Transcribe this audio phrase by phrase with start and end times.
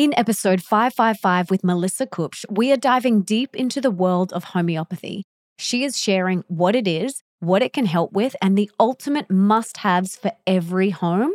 [0.00, 5.24] In episode 555 with Melissa Kupsch, we are diving deep into the world of homeopathy.
[5.58, 9.76] She is sharing what it is, what it can help with, and the ultimate must
[9.76, 11.34] haves for every home,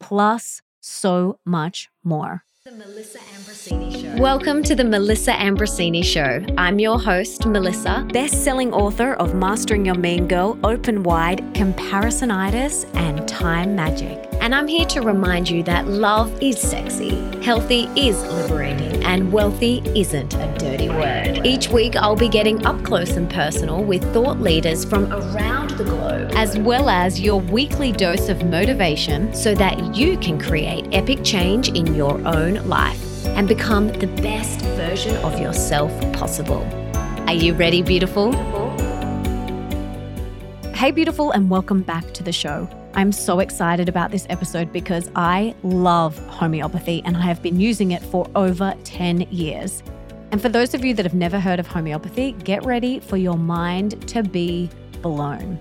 [0.00, 2.44] plus so much more.
[2.66, 4.20] The Melissa Ambrosini Show.
[4.20, 6.44] Welcome to the Melissa Ambrosini Show.
[6.58, 12.92] I'm your host, Melissa, best selling author of Mastering Your Mean Girl, Open Wide, Comparisonitis,
[12.96, 14.18] and Time Magic.
[14.40, 19.80] And I'm here to remind you that love is sexy, healthy is liberating, and wealthy
[19.94, 21.46] isn't a dirty word.
[21.46, 25.84] Each week, I'll be getting up close and personal with thought leaders from around the
[25.84, 31.20] globe, as well as your weekly dose of motivation so that you can create epic
[31.22, 36.64] change in your own life and become the best version of yourself possible.
[37.28, 38.32] Are you ready, beautiful?
[40.74, 42.68] Hey, beautiful, and welcome back to the show.
[42.96, 47.90] I'm so excited about this episode because I love homeopathy and I have been using
[47.90, 49.82] it for over 10 years.
[50.32, 53.36] And for those of you that have never heard of homeopathy, get ready for your
[53.36, 54.70] mind to be
[55.02, 55.58] blown.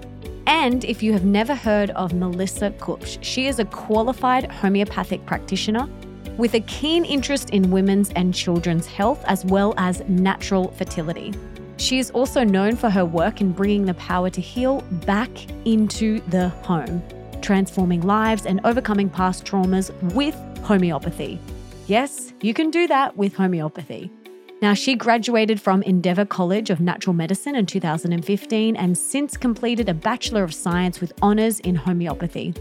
[0.47, 5.89] And if you have never heard of Melissa Kupsch, she is a qualified homeopathic practitioner
[6.37, 11.33] with a keen interest in women's and children's health as well as natural fertility.
[11.75, 15.29] She is also known for her work in bringing the power to heal back
[15.65, 17.03] into the home
[17.41, 21.39] transforming lives and overcoming past traumas with homeopathy.
[21.87, 24.11] Yes, you can do that with homeopathy.
[24.61, 29.93] Now, she graduated from Endeavour College of Natural Medicine in 2015 and since completed a
[29.93, 32.53] Bachelor of Science with honours in homeopathy.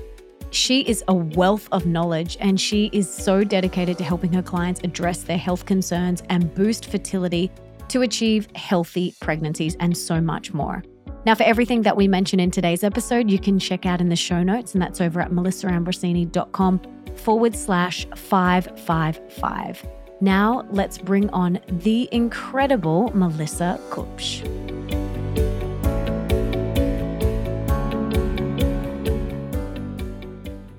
[0.50, 4.81] She is a wealth of knowledge and she is so dedicated to helping her clients
[4.84, 7.50] address their health concerns and boost fertility
[7.88, 10.83] to achieve healthy pregnancies and so much more.
[11.27, 14.16] Now, for everything that we mention in today's episode, you can check out in the
[14.16, 16.80] show notes, and that's over at melissaambrosini.com
[17.16, 19.86] forward slash 555.
[20.20, 24.42] Now, let's bring on the incredible Melissa Kupsch.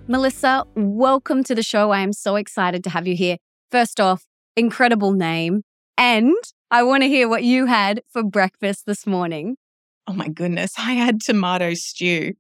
[0.08, 1.90] Melissa, welcome to the show.
[1.90, 3.38] I am so excited to have you here.
[3.72, 4.26] First off,
[4.56, 5.64] incredible name.
[5.98, 6.36] And
[6.70, 9.58] I want to hear what you had for breakfast this morning.
[10.08, 12.34] Oh my goodness, I had tomato stew.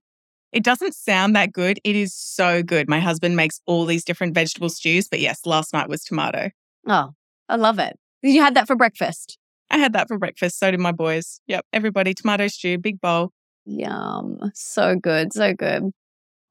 [0.52, 1.80] It doesn't sound that good.
[1.84, 2.88] It is so good.
[2.88, 6.52] My husband makes all these different vegetable stews, but yes, last night was tomato.
[6.88, 7.14] Oh,
[7.50, 8.00] I love it.
[8.22, 9.38] You had that for breakfast.
[9.70, 10.60] I had that for breakfast.
[10.60, 11.42] So did my boys.
[11.48, 13.32] Yep, everybody tomato stew, big bowl.
[13.66, 14.52] Yum.
[14.54, 15.34] So good.
[15.34, 15.92] So good.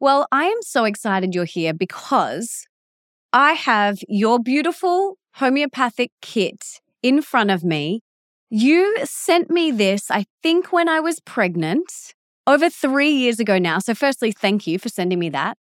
[0.00, 2.66] Well, I am so excited you're here because
[3.32, 8.02] I have your beautiful homeopathic kit in front of me
[8.50, 12.14] you sent me this, I think, when I was pregnant
[12.46, 13.78] over three years ago now.
[13.78, 15.56] So, firstly, thank you for sending me that.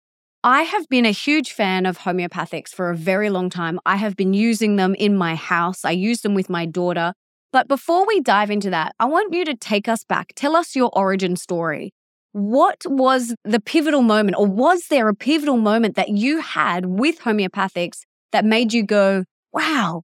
[0.45, 3.79] I have been a huge fan of homeopathics for a very long time.
[3.87, 7.13] I have been using them in my house, I use them with my daughter.
[7.53, 10.33] But before we dive into that, I want you to take us back.
[10.35, 11.93] Tell us your origin story.
[12.33, 17.21] What was the pivotal moment, or was there a pivotal moment that you had with
[17.21, 18.01] homeopathics
[18.33, 20.03] that made you go, wow,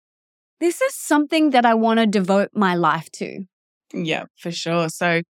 [0.61, 3.45] this is something that I want to devote my life to.
[3.93, 4.89] Yeah, for sure.
[4.89, 5.23] So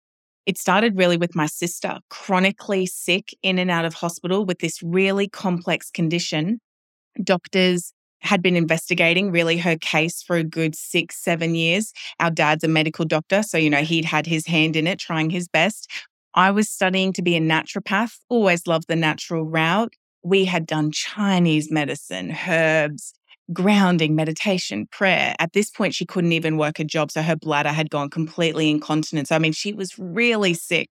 [0.45, 4.81] it started really with my sister, chronically sick in and out of hospital with this
[4.81, 6.59] really complex condition.
[7.21, 11.91] Doctors had been investigating really her case for a good six, seven years.
[12.19, 13.43] Our dad's a medical doctor.
[13.43, 15.91] So, you know, he'd had his hand in it, trying his best.
[16.33, 19.93] I was studying to be a naturopath, always loved the natural route.
[20.23, 23.13] We had done Chinese medicine, herbs,
[23.53, 25.35] grounding, meditation, prayer.
[25.39, 27.11] At this point, she couldn't even work a job.
[27.11, 29.27] So her bladder had gone completely incontinent.
[29.27, 30.89] So, I mean, she was really sick.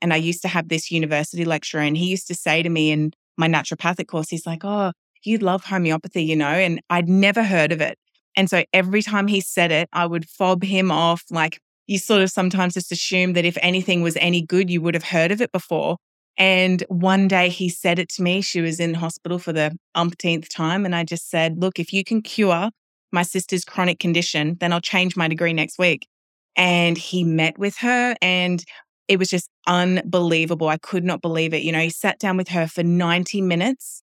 [0.00, 2.92] And I used to have this university lecturer, and he used to say to me
[2.92, 4.92] in my naturopathic course, he's like, Oh,
[5.24, 6.46] you love homeopathy, you know?
[6.46, 7.98] And I'd never heard of it.
[8.36, 11.24] And so every time he said it, I would fob him off.
[11.30, 11.58] Like,
[11.88, 15.04] you sort of sometimes just assume that if anything was any good, you would have
[15.04, 15.96] heard of it before.
[16.38, 18.40] And one day he said it to me.
[18.40, 20.86] She was in hospital for the umpteenth time.
[20.86, 22.70] And I just said, Look, if you can cure
[23.10, 26.06] my sister's chronic condition, then I'll change my degree next week.
[26.54, 28.64] And he met with her and
[29.08, 30.68] it was just unbelievable.
[30.68, 31.62] I could not believe it.
[31.62, 34.02] You know, he sat down with her for 90 minutes.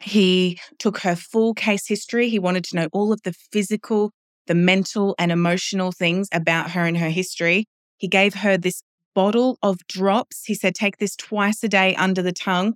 [0.00, 2.28] He took her full case history.
[2.28, 4.12] He wanted to know all of the physical,
[4.46, 7.64] the mental, and emotional things about her and her history.
[7.96, 8.82] He gave her this
[9.16, 10.44] bottle of drops.
[10.44, 12.74] He said, take this twice a day under the tongue.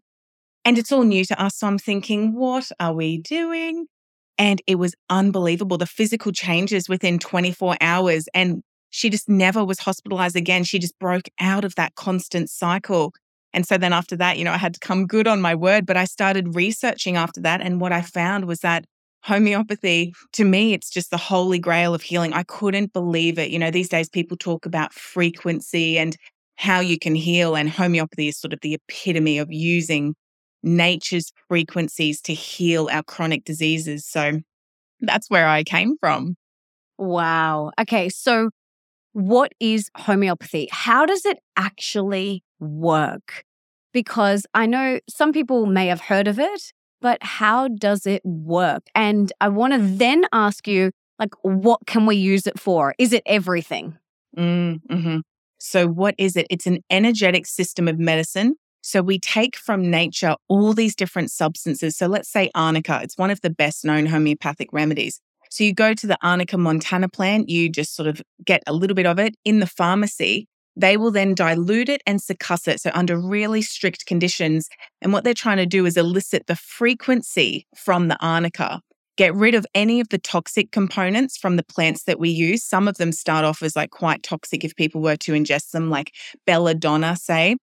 [0.65, 1.57] And it's all new to us.
[1.57, 3.87] So I'm thinking, what are we doing?
[4.39, 5.77] And it was unbelievable.
[5.77, 8.27] The physical changes within 24 hours.
[8.35, 10.65] And she just never was hospitalized again.
[10.65, 13.13] She just broke out of that constant cycle.
[13.53, 15.85] And so then after that, you know, I had to come good on my word,
[15.85, 17.61] but I started researching after that.
[17.61, 18.87] And what I found was that
[19.23, 22.33] homeopathy, to me, it's just the holy grail of healing.
[22.33, 23.51] I couldn't believe it.
[23.51, 26.17] You know, these days people talk about frequency and
[26.57, 30.15] how you can heal, and homeopathy is sort of the epitome of using
[30.63, 34.07] nature's frequencies to heal our chronic diseases.
[34.07, 34.41] So
[35.01, 36.37] that's where I came from.
[36.99, 37.73] Wow.
[37.81, 38.09] Okay.
[38.11, 38.51] So,
[39.13, 40.69] what is homeopathy?
[40.71, 43.45] How does it actually work?
[43.93, 48.83] Because I know some people may have heard of it, but how does it work?
[48.95, 52.95] And I want to then ask you, like, what can we use it for?
[52.99, 53.99] Is it everything?
[54.37, 55.19] Mm, hmm
[55.59, 56.47] So, what is it?
[56.51, 58.55] It's an energetic system of medicine.
[58.83, 61.97] So, we take from nature all these different substances.
[61.97, 65.21] So, let's say arnica, it's one of the best known homeopathic remedies.
[65.51, 68.95] So, you go to the arnica montana plant, you just sort of get a little
[68.95, 70.47] bit of it in the pharmacy.
[70.81, 72.81] They will then dilute it and succuss it.
[72.81, 74.69] So, under really strict conditions.
[75.03, 78.81] And what they're trying to do is elicit the frequency from the arnica,
[79.19, 82.65] get rid of any of the toxic components from the plants that we use.
[82.65, 85.91] Some of them start off as like quite toxic if people were to ingest them,
[85.91, 86.15] like
[86.47, 87.57] belladonna, say.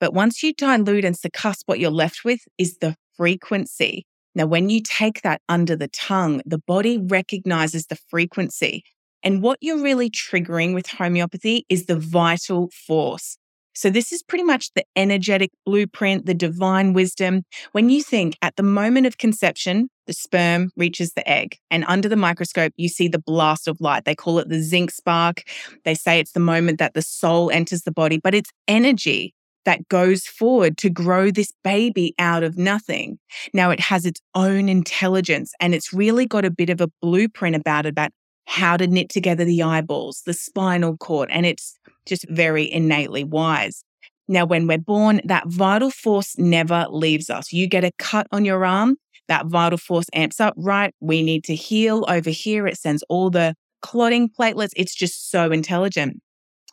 [0.00, 4.04] But once you dilute and succuss, what you're left with is the frequency.
[4.34, 8.82] Now, when you take that under the tongue, the body recognizes the frequency.
[9.22, 13.38] And what you're really triggering with homeopathy is the vital force.
[13.74, 17.42] So, this is pretty much the energetic blueprint, the divine wisdom.
[17.72, 22.08] When you think at the moment of conception, the sperm reaches the egg, and under
[22.08, 24.06] the microscope, you see the blast of light.
[24.06, 25.42] They call it the zinc spark.
[25.84, 29.34] They say it's the moment that the soul enters the body, but it's energy
[29.66, 33.18] that goes forward to grow this baby out of nothing.
[33.52, 37.56] Now it has its own intelligence and it's really got a bit of a blueprint
[37.56, 38.12] about it, about
[38.46, 43.84] how to knit together the eyeballs, the spinal cord, and it's just very innately wise.
[44.28, 47.52] Now, when we're born, that vital force never leaves us.
[47.52, 48.96] You get a cut on your arm,
[49.28, 50.94] that vital force amps up, right?
[51.00, 52.66] We need to heal over here.
[52.66, 54.72] It sends all the clotting platelets.
[54.76, 56.20] It's just so intelligent.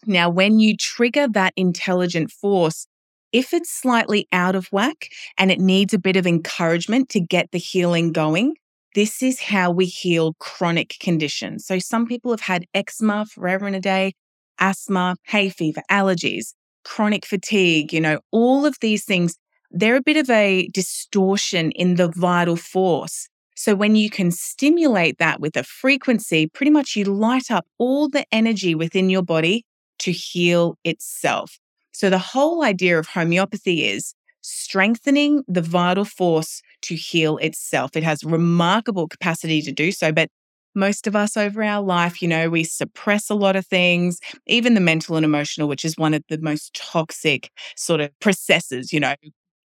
[0.05, 2.87] Now, when you trigger that intelligent force,
[3.31, 7.51] if it's slightly out of whack and it needs a bit of encouragement to get
[7.51, 8.55] the healing going,
[8.95, 11.65] this is how we heal chronic conditions.
[11.65, 14.13] So, some people have had eczema forever and a day,
[14.59, 16.53] asthma, hay fever, allergies,
[16.83, 19.35] chronic fatigue, you know, all of these things,
[19.71, 23.27] they're a bit of a distortion in the vital force.
[23.55, 28.09] So, when you can stimulate that with a frequency, pretty much you light up all
[28.09, 29.65] the energy within your body
[29.99, 31.59] to heal itself.
[31.91, 37.95] So, the whole idea of homeopathy is strengthening the vital force to heal itself.
[37.95, 40.29] It has remarkable capacity to do so, but
[40.75, 44.73] most of us over our life, you know, we suppress a lot of things, even
[44.73, 48.99] the mental and emotional, which is one of the most toxic sort of processes, you
[48.99, 49.15] know.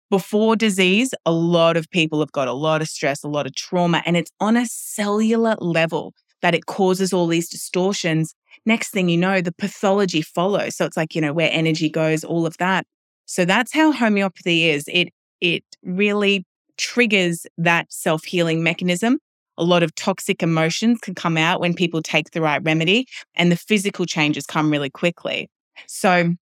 [0.10, 3.56] Before disease, a lot of people have got a lot of stress, a lot of
[3.56, 8.34] trauma, and it's on a cellular level that it causes all these distortions
[8.68, 10.76] next thing you know, the pathology follows.
[10.76, 12.86] So it's like, you know, where energy goes, all of that.
[13.28, 14.86] So that's how homeopathy is.
[14.88, 15.10] It
[15.40, 16.46] it really
[16.78, 19.20] triggers that self-healing mechanism.
[19.58, 23.52] A lot of toxic emotions can come out when people take the right remedy and
[23.52, 25.50] the physical changes come really quickly.
[25.88, 26.34] So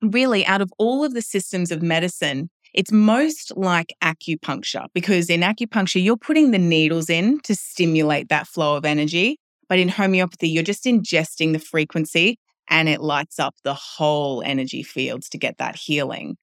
[0.00, 5.40] really out of all of the systems of medicine, it's most like acupuncture because in
[5.40, 9.38] acupuncture, you're putting the needles in to stimulate that flow of energy.
[9.68, 14.82] But in homeopathy, you're just ingesting the frequency and it lights up the whole energy
[14.82, 16.36] fields to get that healing.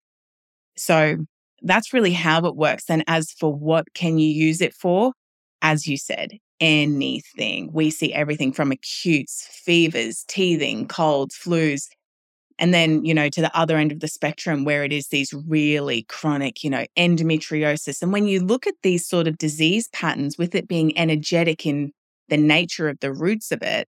[0.78, 1.18] So
[1.62, 2.90] that's really how it works.
[2.90, 5.14] And as for what can you use it for?
[5.62, 7.72] As you said, anything.
[7.74, 11.88] We see everything from acutes, fevers, teething, colds, flus.
[12.58, 15.34] And then, you know, to the other end of the spectrum where it is these
[15.34, 18.02] really chronic, you know, endometriosis.
[18.02, 21.92] And when you look at these sort of disease patterns with it being energetic in
[22.30, 23.88] the nature of the roots of it,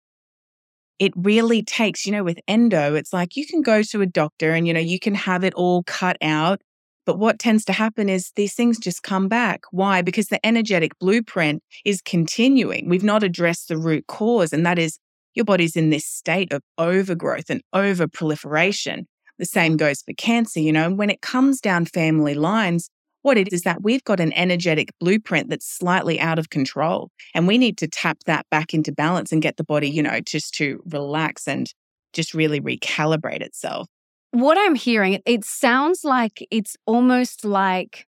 [1.00, 4.54] it really takes, you know, with endo, it's like you can go to a doctor
[4.54, 6.62] and, you know, you can have it all cut out.
[7.06, 9.62] But what tends to happen is these things just come back.
[9.72, 10.02] Why?
[10.02, 12.90] Because the energetic blueprint is continuing.
[12.90, 15.00] We've not addressed the root cause, and that is
[15.34, 19.08] your body's in this state of overgrowth and over proliferation.
[19.40, 22.90] The same goes for cancer, you know, when it comes down family lines,
[23.28, 27.12] what it is that we've got an energetic blueprint that's slightly out of control.
[27.36, 30.22] And we need to tap that back into balance and get the body, you know,
[30.22, 31.68] just to relax and
[32.14, 33.90] just really recalibrate itself.
[34.32, 38.06] What I'm hearing, it sounds like it's almost like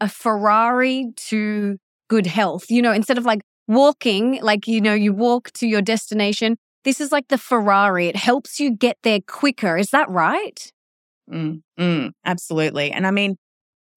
[0.00, 1.76] a Ferrari to
[2.08, 2.70] good health.
[2.70, 7.00] You know, instead of like walking, like, you know, you walk to your destination, this
[7.00, 8.06] is like the Ferrari.
[8.06, 9.76] It helps you get there quicker.
[9.76, 10.70] Is that right?
[11.28, 12.92] Mm, mm, absolutely.
[12.92, 13.36] And I mean,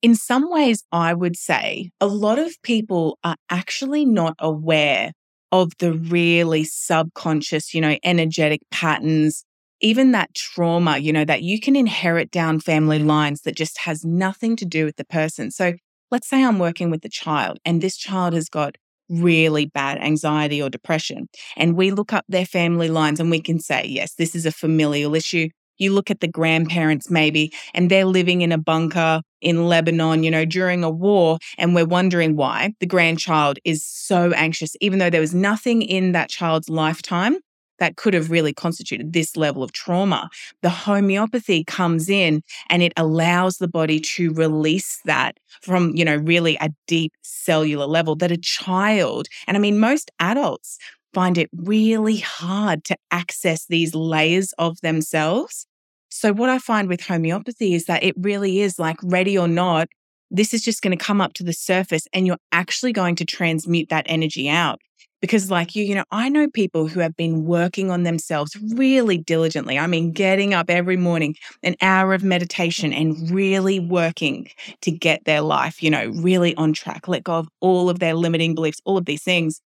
[0.01, 5.11] In some ways, I would say a lot of people are actually not aware
[5.51, 9.43] of the really subconscious, you know, energetic patterns,
[9.81, 14.05] even that trauma, you know, that you can inherit down family lines that just has
[14.05, 15.49] nothing to do with the person.
[15.51, 15.73] So
[16.11, 18.75] let's say I'm working with a child and this child has got
[19.09, 21.27] really bad anxiety or depression.
[21.55, 24.51] And we look up their family lines and we can say, yes, this is a
[24.51, 25.47] familial issue.
[25.77, 30.31] You look at the grandparents, maybe, and they're living in a bunker in Lebanon, you
[30.31, 31.37] know, during a war.
[31.57, 36.11] And we're wondering why the grandchild is so anxious, even though there was nothing in
[36.13, 37.37] that child's lifetime
[37.79, 40.29] that could have really constituted this level of trauma.
[40.61, 46.15] The homeopathy comes in and it allows the body to release that from, you know,
[46.15, 50.77] really a deep cellular level that a child, and I mean, most adults
[51.13, 55.65] find it really hard to access these layers of themselves.
[56.09, 59.89] So, what I find with homeopathy is that it really is like ready or not,
[60.31, 63.25] this is just going to come up to the surface and you're actually going to
[63.25, 64.79] transmute that energy out.
[65.19, 69.17] Because, like you, you know, I know people who have been working on themselves really
[69.17, 69.79] diligently.
[69.79, 74.49] I mean, getting up every morning, an hour of meditation, and really working
[74.81, 78.13] to get their life, you know, really on track, let go of all of their
[78.13, 79.59] limiting beliefs, all of these things.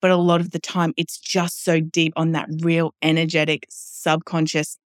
[0.00, 4.78] But a lot of the time, it's just so deep on that real energetic, subconscious,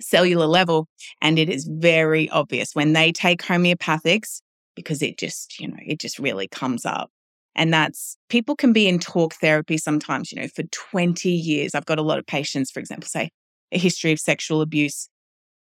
[0.00, 0.88] cellular level.
[1.20, 4.40] And it is very obvious when they take homeopathics
[4.76, 7.10] because it just, you know, it just really comes up.
[7.56, 11.74] And that's people can be in talk therapy sometimes, you know, for 20 years.
[11.74, 13.30] I've got a lot of patients, for example, say
[13.72, 15.08] a history of sexual abuse.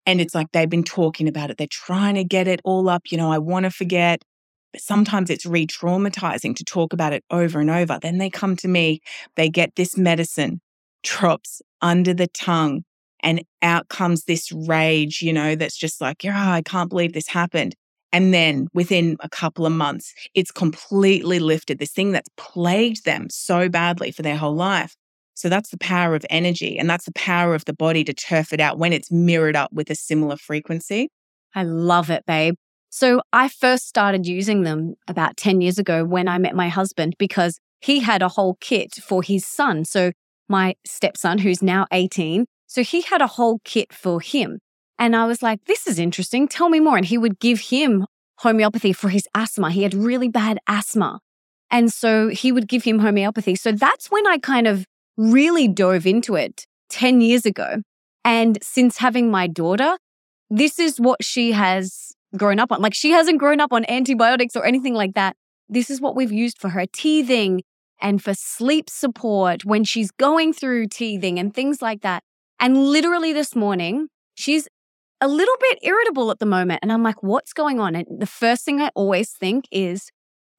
[0.06, 1.58] And it's like they've been talking about it.
[1.58, 3.04] They're trying to get it all up.
[3.12, 4.22] You know, I want to forget.
[4.74, 8.00] But sometimes it's re traumatizing to talk about it over and over.
[8.02, 9.00] Then they come to me,
[9.36, 10.62] they get this medicine,
[11.04, 12.84] drops under the tongue,
[13.22, 17.28] and out comes this rage, you know, that's just like, yeah, I can't believe this
[17.28, 17.76] happened.
[18.14, 23.28] And then within a couple of months, it's completely lifted this thing that's plagued them
[23.30, 24.96] so badly for their whole life.
[25.34, 26.80] So that's the power of energy.
[26.80, 29.72] And that's the power of the body to turf it out when it's mirrored up
[29.72, 31.10] with a similar frequency.
[31.54, 32.56] I love it, babe.
[32.90, 37.16] So I first started using them about 10 years ago when I met my husband
[37.20, 39.86] because he had a whole kit for his son.
[39.86, 40.12] So
[40.50, 44.60] my stepson, who's now 18, so he had a whole kit for him.
[45.00, 46.48] And I was like, this is interesting.
[46.48, 46.98] Tell me more.
[46.98, 48.06] And he would give him
[48.40, 49.72] homeopathy for his asthma.
[49.72, 51.20] He had really bad asthma.
[51.72, 53.56] And so he would give him homeopathy.
[53.56, 54.86] So that's when I kind of
[55.18, 57.82] really dove into it 10 years ago.
[58.24, 59.98] And since having my daughter,
[60.50, 62.82] this is what she has grown up on.
[62.82, 65.36] Like she hasn't grown up on antibiotics or anything like that.
[65.70, 67.62] This is what we've used for her teething
[68.02, 72.24] and for sleep support when she's going through teething and things like that.
[72.60, 74.68] And literally this morning, she's
[75.22, 76.80] a little bit irritable at the moment.
[76.82, 77.96] And I'm like, what's going on?
[77.96, 80.12] And the first thing I always think is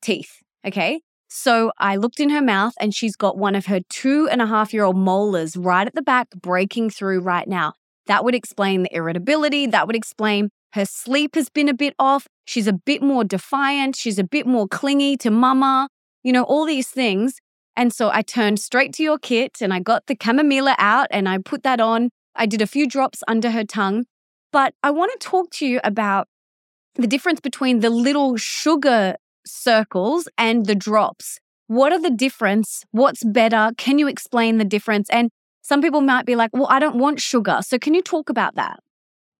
[0.02, 0.43] teeth.
[0.67, 1.00] Okay.
[1.28, 4.47] So I looked in her mouth and she's got one of her two and a
[4.47, 7.75] half year old molars right at the back breaking through right now.
[8.07, 9.67] That would explain the irritability.
[9.67, 12.26] That would explain her sleep has been a bit off.
[12.47, 13.97] She's a bit more defiant.
[13.97, 15.88] She's a bit more clingy to mama,
[16.23, 17.35] you know, all these things.
[17.78, 21.28] And so I turned straight to your kit and I got the chamomilla out and
[21.28, 22.11] I put that on.
[22.35, 24.04] I did a few drops under her tongue.
[24.50, 26.26] But I want to talk to you about
[26.97, 29.14] the difference between the little sugar
[29.47, 31.38] circles and the drops.
[31.68, 32.85] What are the difference?
[32.90, 33.70] What's better?
[33.78, 35.08] Can you explain the difference?
[35.11, 35.30] And
[35.62, 37.61] some people might be like, well, I don't want sugar.
[37.62, 38.80] So can you talk about that?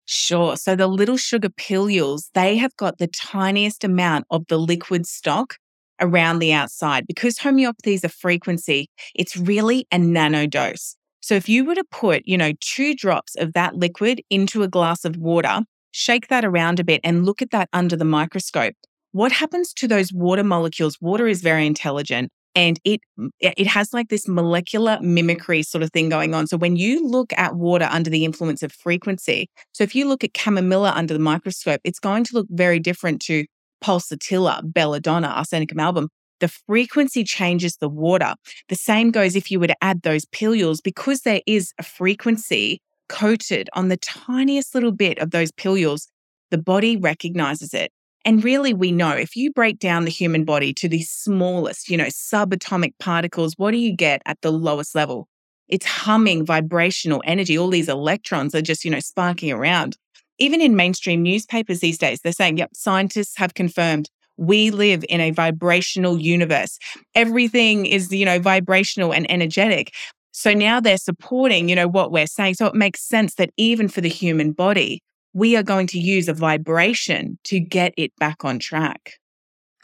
[0.05, 0.57] Sure.
[0.57, 5.57] So the little sugar pillules, they have got the tiniest amount of the liquid stock
[6.01, 7.07] around the outside.
[7.07, 10.97] Because homeopathy is a frequency, it's really a nano dose.
[11.21, 14.69] So if you were to put, you know, two drops of that liquid into a
[14.69, 18.75] glass of water, shake that around a bit and look at that under the microscope.
[19.13, 20.99] What happens to those water molecules?
[21.01, 23.01] Water is very intelligent and it
[23.41, 26.47] it has like this molecular mimicry sort of thing going on.
[26.47, 30.25] So when you look at water under the influence of frequency, so if you look
[30.25, 33.45] at chamomilla under the microscope, it's going to look very different to
[33.83, 36.09] pulsatilla, belladonna, arsenicum album,
[36.41, 38.35] the frequency changes the water.
[38.69, 42.81] The same goes if you were to add those pilules, because there is a frequency
[43.09, 46.07] coated on the tiniest little bit of those pilules,
[46.51, 47.91] the body recognizes it.
[48.25, 51.97] And really, we know if you break down the human body to the smallest, you
[51.97, 55.29] know, subatomic particles, what do you get at the lowest level?
[55.69, 57.57] It's humming vibrational energy.
[57.57, 59.97] All these electrons are just, you know, sparking around
[60.39, 65.21] even in mainstream newspapers these days, they're saying, yep, scientists have confirmed we live in
[65.21, 66.79] a vibrational universe.
[67.15, 69.93] Everything is, you know, vibrational and energetic.
[70.31, 72.55] So now they're supporting, you know, what we're saying.
[72.55, 75.03] So it makes sense that even for the human body,
[75.35, 79.15] we are going to use a vibration to get it back on track.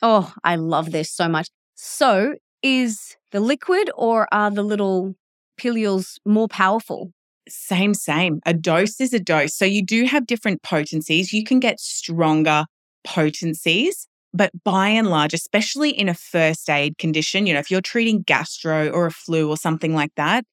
[0.01, 1.49] Oh, I love this so much.
[1.75, 5.15] So, is the liquid or are the little
[5.61, 7.13] pilules more powerful?
[7.49, 8.41] Same, same.
[8.47, 9.55] A dose is a dose.
[9.55, 11.33] So you do have different potencies.
[11.33, 12.65] You can get stronger
[13.05, 17.81] potencies, but by and large, especially in a first aid condition, you know, if you're
[17.81, 20.45] treating gastro or a flu or something like that,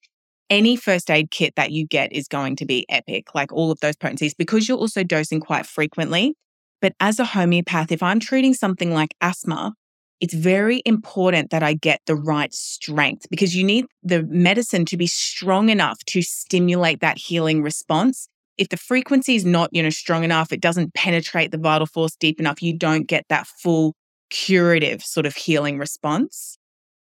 [0.50, 3.80] any first aid kit that you get is going to be epic, like all of
[3.80, 6.34] those potencies, because you're also dosing quite frequently.
[6.82, 9.74] But as a homeopath, if I'm treating something like asthma,
[10.22, 14.96] it's very important that I get the right strength because you need the medicine to
[14.96, 18.28] be strong enough to stimulate that healing response.
[18.56, 22.14] If the frequency is not, you know, strong enough, it doesn't penetrate the vital force
[22.14, 23.96] deep enough, you don't get that full
[24.30, 26.56] curative sort of healing response.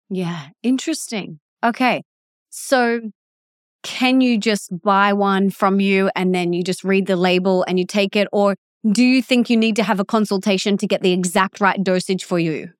[0.08, 1.40] Yeah, interesting.
[1.64, 2.04] Okay.
[2.50, 3.00] So
[3.82, 7.76] can you just buy one from you and then you just read the label and
[7.76, 8.54] you take it or
[8.92, 12.22] do you think you need to have a consultation to get the exact right dosage
[12.22, 12.70] for you?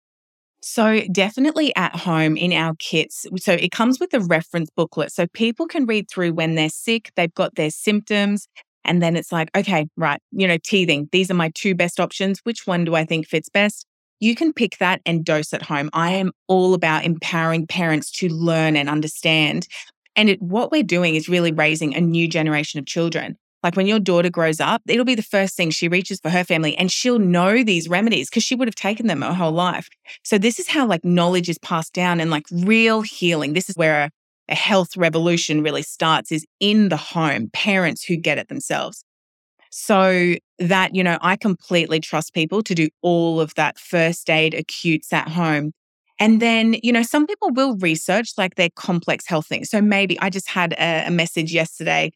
[0.62, 3.26] So, definitely at home in our kits.
[3.38, 5.10] So, it comes with a reference booklet.
[5.10, 8.46] So, people can read through when they're sick, they've got their symptoms,
[8.84, 11.08] and then it's like, okay, right, you know, teething.
[11.12, 12.40] These are my two best options.
[12.44, 13.86] Which one do I think fits best?
[14.20, 15.88] You can pick that and dose at home.
[15.94, 19.66] I am all about empowering parents to learn and understand.
[20.14, 23.36] And it, what we're doing is really raising a new generation of children.
[23.62, 26.44] Like when your daughter grows up, it'll be the first thing she reaches for her
[26.44, 29.88] family and she'll know these remedies because she would have taken them her whole life.
[30.24, 33.52] So this is how like knowledge is passed down and like real healing.
[33.52, 34.10] This is where a,
[34.48, 39.04] a health revolution really starts is in the home, parents who get it themselves.
[39.70, 44.54] So that, you know, I completely trust people to do all of that first aid
[44.54, 45.72] acutes at home.
[46.18, 49.70] And then, you know, some people will research like their complex health things.
[49.70, 52.10] So maybe I just had a, a message yesterday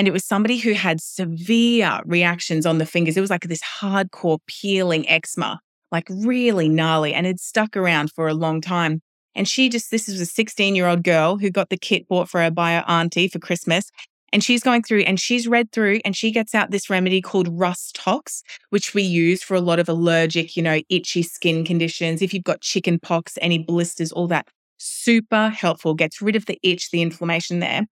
[0.00, 3.18] and it was somebody who had severe reactions on the fingers.
[3.18, 5.60] It was like this hardcore peeling eczema,
[5.92, 9.02] like really gnarly, and it stuck around for a long time.
[9.34, 12.30] And she just, this is a 16 year old girl who got the kit bought
[12.30, 13.90] for her by her auntie for Christmas.
[14.32, 17.48] And she's going through and she's read through and she gets out this remedy called
[17.48, 22.22] Rhus Tox, which we use for a lot of allergic, you know, itchy skin conditions.
[22.22, 26.58] If you've got chicken pox, any blisters, all that, super helpful, gets rid of the
[26.62, 27.84] itch, the inflammation there.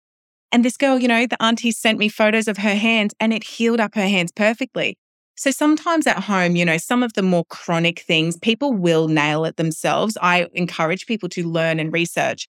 [0.50, 3.44] And this girl, you know, the auntie sent me photos of her hands and it
[3.44, 4.96] healed up her hands perfectly.
[5.36, 9.44] So sometimes at home, you know, some of the more chronic things, people will nail
[9.44, 10.16] it themselves.
[10.20, 12.48] I encourage people to learn and research.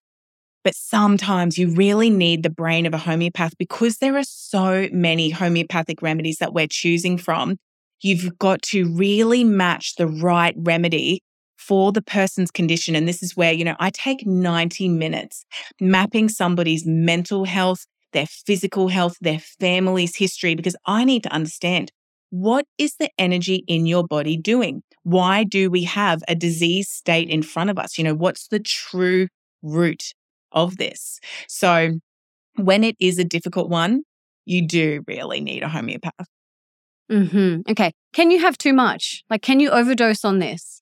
[0.64, 5.30] But sometimes you really need the brain of a homeopath because there are so many
[5.30, 7.58] homeopathic remedies that we're choosing from.
[8.02, 11.22] You've got to really match the right remedy
[11.70, 12.96] for the person's condition.
[12.96, 15.46] And this is where, you know, I take 90 minutes
[15.80, 21.92] mapping somebody's mental health, their physical health, their family's history, because I need to understand
[22.32, 24.82] what is the energy in your body doing?
[25.04, 28.00] Why do we have a disease state in front of us?
[28.00, 29.28] You know, what's the true
[29.62, 30.16] root
[30.52, 31.20] of this?
[31.48, 32.00] So
[32.56, 34.02] when it is a difficult one,
[34.46, 36.28] you do really need a homeopath.
[37.12, 37.70] Mm-hmm.
[37.70, 37.92] Okay.
[38.14, 39.24] Can you have too much?
[39.30, 40.82] Like, can you overdose on this?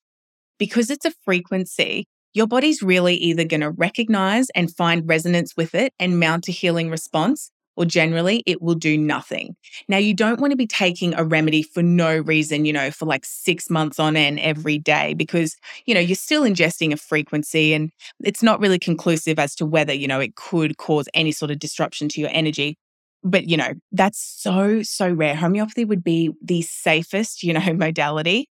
[0.58, 5.74] Because it's a frequency, your body's really either going to recognize and find resonance with
[5.74, 9.54] it and mount a healing response, or generally it will do nothing.
[9.88, 13.06] Now, you don't want to be taking a remedy for no reason, you know, for
[13.06, 17.72] like six months on end every day because, you know, you're still ingesting a frequency
[17.72, 17.90] and
[18.24, 21.58] it's not really conclusive as to whether, you know, it could cause any sort of
[21.58, 22.76] disruption to your energy.
[23.24, 25.34] But, you know, that's so, so rare.
[25.34, 28.48] Homeopathy would be the safest, you know, modality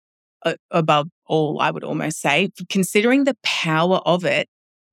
[0.44, 2.50] uh, above all, I would almost say.
[2.68, 4.48] Considering the power of it,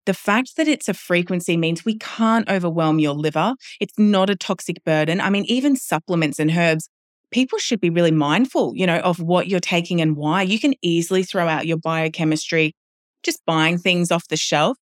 [0.05, 3.55] the fact that it's a frequency means we can't overwhelm your liver.
[3.81, 5.19] It's not a toxic burden.
[5.19, 6.89] I mean, even supplements and herbs,
[7.31, 10.41] people should be really mindful, you know, of what you're taking and why.
[10.41, 12.73] You can easily throw out your biochemistry
[13.21, 14.77] just buying things off the shelf.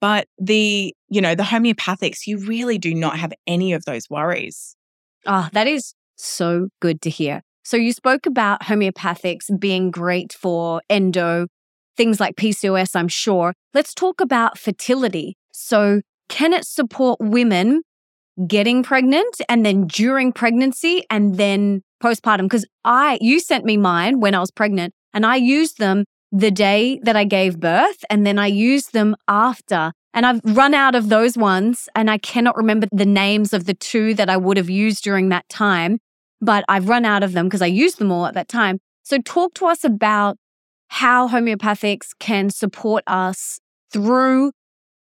[0.00, 4.76] But the, you know, the homeopathics, you really do not have any of those worries.
[5.26, 7.42] Ah, oh, that is so good to hear.
[7.64, 11.46] So you spoke about homeopathics being great for endo,
[11.96, 13.54] things like PCOS, I'm sure.
[13.72, 15.38] Let's talk about fertility.
[15.50, 17.80] So can it support women
[18.46, 22.42] getting pregnant and then during pregnancy and then postpartum?
[22.42, 26.50] Because I, you sent me mine when I was pregnant and I used them the
[26.50, 29.92] day that I gave birth and then I used them after.
[30.12, 33.74] And I've run out of those ones and I cannot remember the names of the
[33.74, 35.98] two that I would have used during that time
[36.40, 38.78] but I've run out of them because I used them all at that time.
[39.02, 40.36] So, talk to us about
[40.88, 43.60] how homeopathics can support us
[43.92, 44.52] through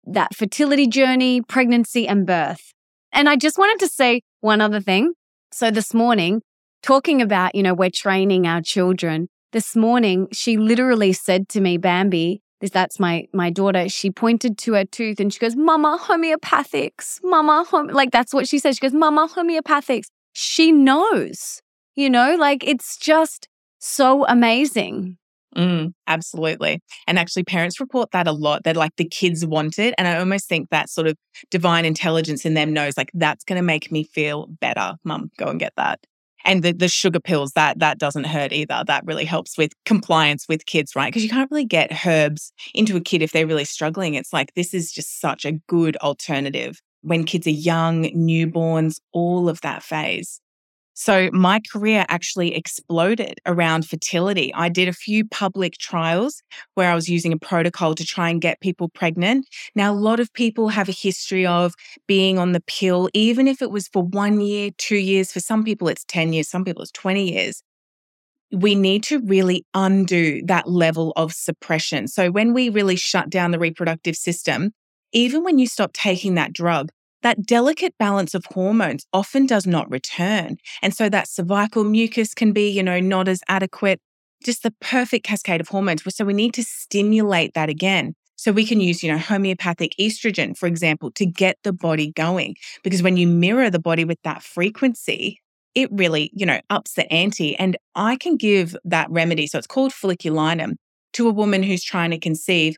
[0.04, 2.72] that fertility journey, pregnancy, and birth.
[3.12, 5.12] And I just wanted to say one other thing.
[5.52, 6.42] So, this morning,
[6.82, 9.28] talking about, you know, we're training our children.
[9.52, 13.88] This morning, she literally said to me, Bambi, that's my my daughter.
[13.88, 17.88] She pointed to her tooth and she goes, "Mama, homeopathics, Mama, home-.
[17.88, 18.74] like that's what she said.
[18.74, 21.60] She goes, "Mama, homeopathics." She knows,
[21.94, 25.18] you know, like it's just so amazing.
[25.56, 26.80] Mm, absolutely.
[27.06, 28.64] And actually, parents report that a lot.
[28.64, 29.94] That like the kids want it.
[29.98, 31.16] And I almost think that sort of
[31.50, 34.94] divine intelligence in them knows like that's going to make me feel better.
[35.04, 36.00] Mum, go and get that.
[36.44, 38.82] And the, the sugar pills, that that doesn't hurt either.
[38.86, 41.08] That really helps with compliance with kids, right?
[41.08, 44.14] Because you can't really get herbs into a kid if they're really struggling.
[44.14, 49.48] It's like this is just such a good alternative when kids are young, newborns, all
[49.48, 50.40] of that phase.
[50.94, 54.52] So my career actually exploded around fertility.
[54.54, 56.42] I did a few public trials
[56.74, 59.46] where I was using a protocol to try and get people pregnant.
[59.74, 61.74] Now, a lot of people have a history of
[62.06, 65.32] being on the pill, even if it was for one year, two years.
[65.32, 67.62] For some people, it's 10 years, some people, it's 20 years.
[68.52, 72.06] We need to really undo that level of suppression.
[72.06, 74.72] So, when we really shut down the reproductive system,
[75.12, 76.90] even when you stop taking that drug,
[77.22, 80.56] that delicate balance of hormones often does not return.
[80.82, 84.00] And so that cervical mucus can be, you know, not as adequate,
[84.44, 86.02] just the perfect cascade of hormones.
[86.14, 88.14] So we need to stimulate that again.
[88.36, 92.56] So we can use, you know, homeopathic estrogen, for example, to get the body going.
[92.82, 95.38] Because when you mirror the body with that frequency,
[95.76, 97.54] it really, you know, ups the ante.
[97.56, 99.46] And I can give that remedy.
[99.46, 100.72] So it's called folliculinum
[101.12, 102.76] to a woman who's trying to conceive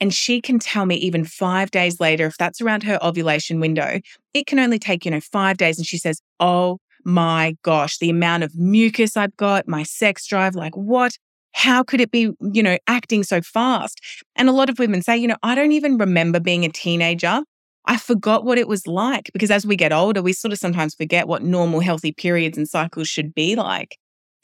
[0.00, 4.00] and she can tell me even five days later, if that's around her ovulation window,
[4.34, 5.78] it can only take, you know, five days.
[5.78, 10.54] And she says, Oh my gosh, the amount of mucus I've got, my sex drive,
[10.54, 11.12] like what?
[11.52, 14.00] How could it be, you know, acting so fast?
[14.34, 17.42] And a lot of women say, you know, I don't even remember being a teenager.
[17.86, 20.94] I forgot what it was like because as we get older, we sort of sometimes
[20.94, 23.96] forget what normal healthy periods and cycles should be like.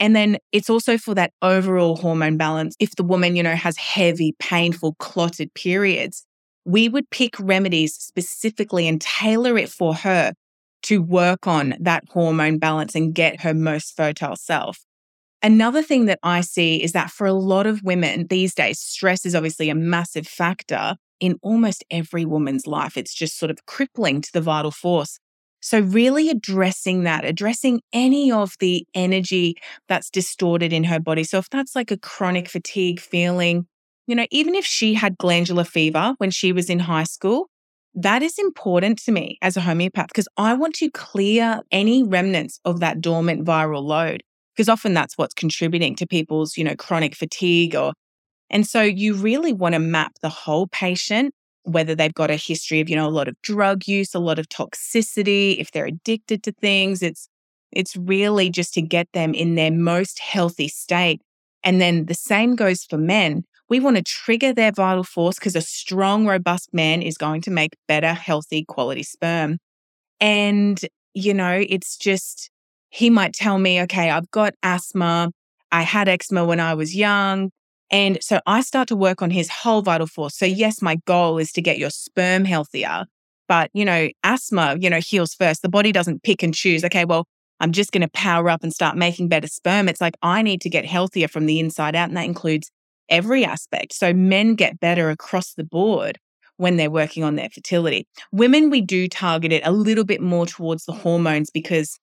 [0.03, 2.75] And then it's also for that overall hormone balance.
[2.81, 6.27] If the woman, you know, has heavy, painful, clotted periods,
[6.65, 10.33] we would pick remedies specifically and tailor it for her
[10.85, 14.81] to work on that hormone balance and get her most fertile self.
[15.41, 19.25] Another thing that I see is that for a lot of women these days, stress
[19.25, 22.97] is obviously a massive factor in almost every woman's life.
[22.97, 25.21] It's just sort of crippling to the vital force.
[25.63, 29.55] So, really addressing that, addressing any of the energy
[29.89, 31.25] that's distorted in her body.
[31.25, 33.67] So, if that's like a chronic fatigue feeling,
[34.09, 37.49] you know, even if she had glandular fever when she was in high school,
[37.95, 42.59] that is important to me as a homeopath because I want to clear any remnants
[42.65, 44.23] of that dormant viral load
[44.57, 47.93] because often that's what's contributing to people's, you know, chronic fatigue or
[48.51, 51.33] and so you really want to map the whole patient
[51.65, 54.39] whether they've got a history of, you know, a lot of drug use, a lot
[54.39, 57.03] of toxicity, if they're addicted to things.
[57.03, 57.29] It's
[57.71, 61.23] it's really just to get them in their most healthy state.
[61.65, 63.45] And then the same goes for men.
[63.69, 67.51] We want to trigger their vital force because a strong, robust man is going to
[67.51, 69.59] make better, healthy, quality sperm.
[70.21, 70.79] And,
[71.15, 72.51] you know, it's just,
[72.91, 75.31] he might tell me, okay, I've got asthma.
[75.71, 77.51] I had eczema when I was young.
[77.93, 80.37] And so I start to work on his whole vital force.
[80.37, 83.05] So, yes, my goal is to get your sperm healthier.
[83.49, 85.61] But, you know, asthma, you know, heals first.
[85.61, 86.85] The body doesn't pick and choose.
[86.85, 87.27] Okay, well,
[87.61, 89.89] I'm just going to power up and start making better sperm.
[89.91, 92.09] It's like I need to get healthier from the inside out.
[92.09, 92.71] And that includes
[93.11, 93.93] every aspect.
[93.93, 96.19] So, men get better across the board
[96.57, 98.07] when they're working on their fertility.
[98.31, 101.99] Women, we do target it a little bit more towards the hormones because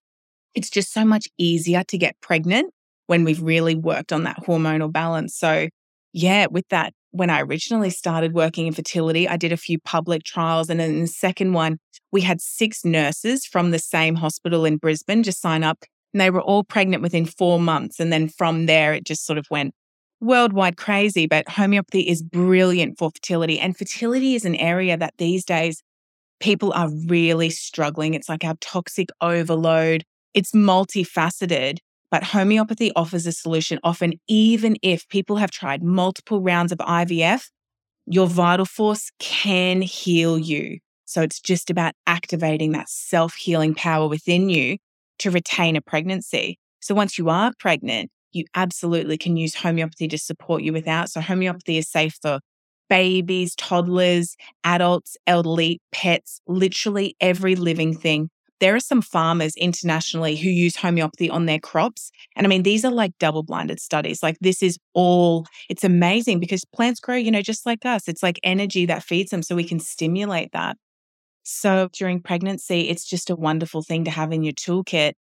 [0.54, 2.72] it's just so much easier to get pregnant
[3.08, 5.36] when we've really worked on that hormonal balance.
[5.36, 5.70] So,
[6.14, 10.24] yeah, with that, when I originally started working in fertility, I did a few public
[10.24, 10.70] trials.
[10.70, 11.78] And in the second one,
[12.12, 15.84] we had six nurses from the same hospital in Brisbane just sign up.
[16.14, 18.00] And they were all pregnant within four months.
[18.00, 19.74] And then from there, it just sort of went
[20.22, 21.28] worldwide crazy.
[21.28, 23.60] But homeopathy is brilliant for fertility.
[23.60, 25.82] And fertility is an area that these days
[26.40, 28.14] people are really struggling.
[28.14, 31.80] It's like our toxic overload, it's multifaceted.
[32.12, 37.50] But homeopathy offers a solution often, even if people have tried multiple rounds of IVF,
[38.06, 40.80] your vital force can heal you.
[41.06, 44.78] So it's just about activating that self healing power within you
[45.20, 46.58] to retain a pregnancy.
[46.80, 51.10] So once you are pregnant, you absolutely can use homeopathy to support you without.
[51.10, 52.40] So homeopathy is safe for
[52.90, 60.50] babies, toddlers, adults, elderly, pets, literally every living thing there are some farmers internationally who
[60.50, 62.12] use homeopathy on their crops.
[62.36, 64.22] And I mean, these are like double blinded studies.
[64.22, 68.08] Like, this is all, it's amazing because plants grow, you know, just like us.
[68.08, 69.44] It's like energy that feeds them.
[69.44, 70.78] So we can stimulate that.
[71.44, 75.14] So during pregnancy, it's just a wonderful thing to have in your toolkit.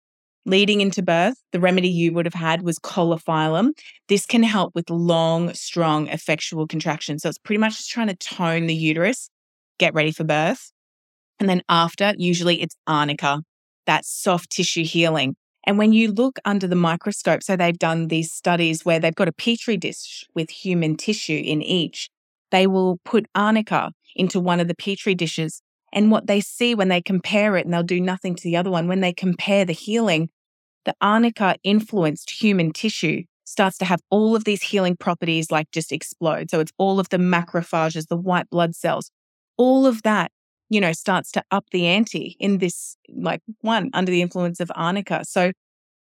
[0.47, 3.71] leading into birth, the remedy you would have had was caulophyllum.
[4.07, 7.21] This can help with long, strong, effectual contractions.
[7.21, 9.29] So it's pretty much just trying to tone the uterus,
[9.77, 10.71] get ready for birth.
[11.39, 13.43] And then after, usually it's arnica,
[13.85, 15.35] that soft tissue healing.
[15.65, 19.27] And when you look under the microscope, so they've done these studies where they've got
[19.27, 22.09] a petri dish with human tissue in each,
[22.51, 25.61] they will put arnica into one of the petri dishes.
[25.93, 28.69] And what they see when they compare it, and they'll do nothing to the other
[28.69, 30.29] one, when they compare the healing,
[30.85, 35.91] the arnica influenced human tissue starts to have all of these healing properties like just
[35.91, 36.49] explode.
[36.49, 39.11] So it's all of the macrophages, the white blood cells,
[39.57, 40.31] all of that,
[40.69, 44.71] you know, starts to up the ante in this like one under the influence of
[44.75, 45.23] arnica.
[45.25, 45.51] So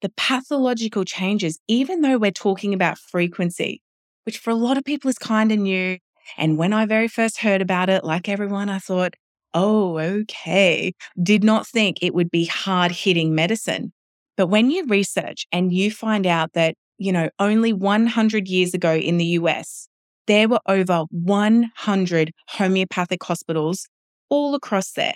[0.01, 3.81] the pathological changes, even though we're talking about frequency,
[4.25, 5.97] which for a lot of people is kind of new.
[6.37, 9.13] And when I very first heard about it, like everyone, I thought,
[9.53, 10.93] oh, okay.
[11.21, 13.93] Did not think it would be hard hitting medicine.
[14.37, 18.95] But when you research and you find out that, you know, only 100 years ago
[18.95, 19.87] in the US,
[20.27, 23.87] there were over 100 homeopathic hospitals
[24.29, 25.15] all across there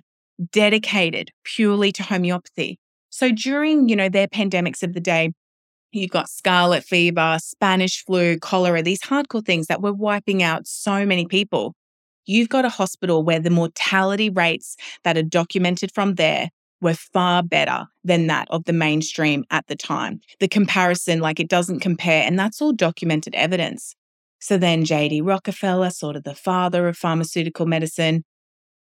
[0.51, 2.79] dedicated purely to homeopathy.
[3.09, 5.31] So during, you know, their pandemics of the day,
[5.91, 11.05] you've got scarlet fever, Spanish flu, cholera, these hardcore things that were wiping out so
[11.05, 11.73] many people.
[12.25, 16.49] You've got a hospital where the mortality rates that are documented from there
[16.81, 20.21] were far better than that of the mainstream at the time.
[20.39, 23.95] The comparison, like it doesn't compare, and that's all documented evidence.
[24.39, 28.23] So then JD Rockefeller, sort of the father of pharmaceutical medicine,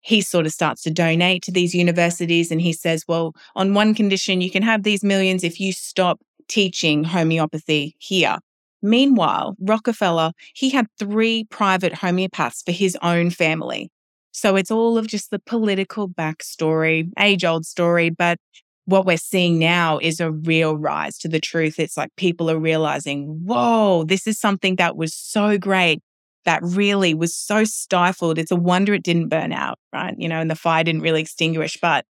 [0.07, 3.93] he sort of starts to donate to these universities and he says, well, on one
[3.93, 8.39] condition, you can have these millions if you stop teaching homeopathy here.
[8.83, 13.91] Meanwhile, Rockefeller, he had three private homeopaths for his own family.
[14.31, 18.09] So it's all of just the political backstory, age old story.
[18.11, 18.39] But
[18.85, 21.81] what we're seeing now is a real rise to the truth.
[21.81, 26.01] It's like people are realizing, whoa, this is something that was so great
[26.47, 28.39] that really was so stifled.
[28.39, 30.15] It's a wonder it didn't burn out, right?
[30.17, 31.79] You know, and the fire didn't really extinguish.
[31.81, 32.07] But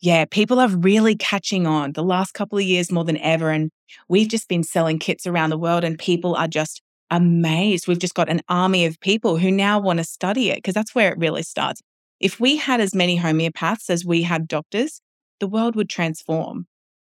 [0.00, 3.50] yeah, people are really catching on the last couple of years more than ever.
[3.50, 3.70] And
[4.08, 7.86] we've just been selling kits around the world, and people are just amazed.
[7.86, 10.94] We've just got an army of people who now want to study it because that's
[10.94, 11.80] where it really starts.
[12.20, 15.00] If we had as many homeopaths as we had doctors,
[15.40, 16.66] the world would transform.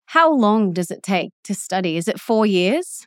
[0.06, 1.96] How long does it take to study?
[1.96, 3.06] Is it four years?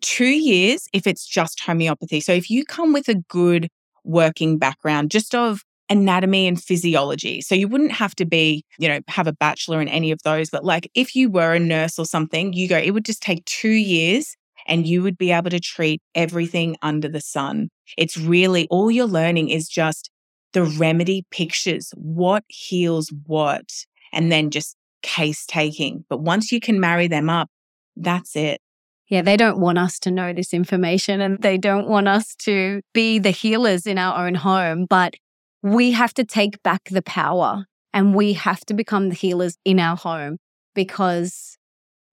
[0.00, 2.20] Two years if it's just homeopathy.
[2.20, 3.68] So if you come with a good
[4.04, 7.40] working background, just of anatomy and physiology.
[7.40, 10.50] So you wouldn't have to be, you know, have a bachelor in any of those,
[10.50, 13.44] but like if you were a nurse or something, you go, it would just take
[13.44, 14.34] two years
[14.66, 17.68] and you would be able to treat everything under the sun.
[17.98, 20.10] It's really all you're learning is just
[20.52, 23.70] the remedy pictures, what heals what,
[24.12, 26.04] and then just case taking.
[26.08, 27.50] But once you can marry them up,
[27.96, 28.60] that's it.
[29.08, 32.80] Yeah, they don't want us to know this information and they don't want us to
[32.94, 35.14] be the healers in our own home, but
[35.62, 39.78] we have to take back the power and we have to become the healers in
[39.78, 40.38] our home
[40.74, 41.58] because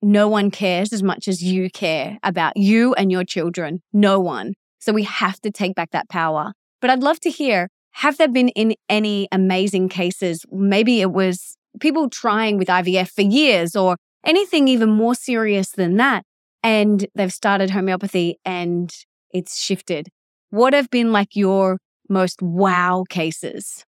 [0.01, 3.81] no one cares as much as you care about you and your children.
[3.93, 4.53] No one.
[4.79, 6.53] So we have to take back that power.
[6.81, 10.45] But I'd love to hear have there been in any amazing cases?
[10.51, 15.97] Maybe it was people trying with IVF for years or anything even more serious than
[15.97, 16.23] that.
[16.63, 18.93] And they've started homeopathy and
[19.31, 20.09] it's shifted.
[20.49, 23.85] What have been like your most wow cases?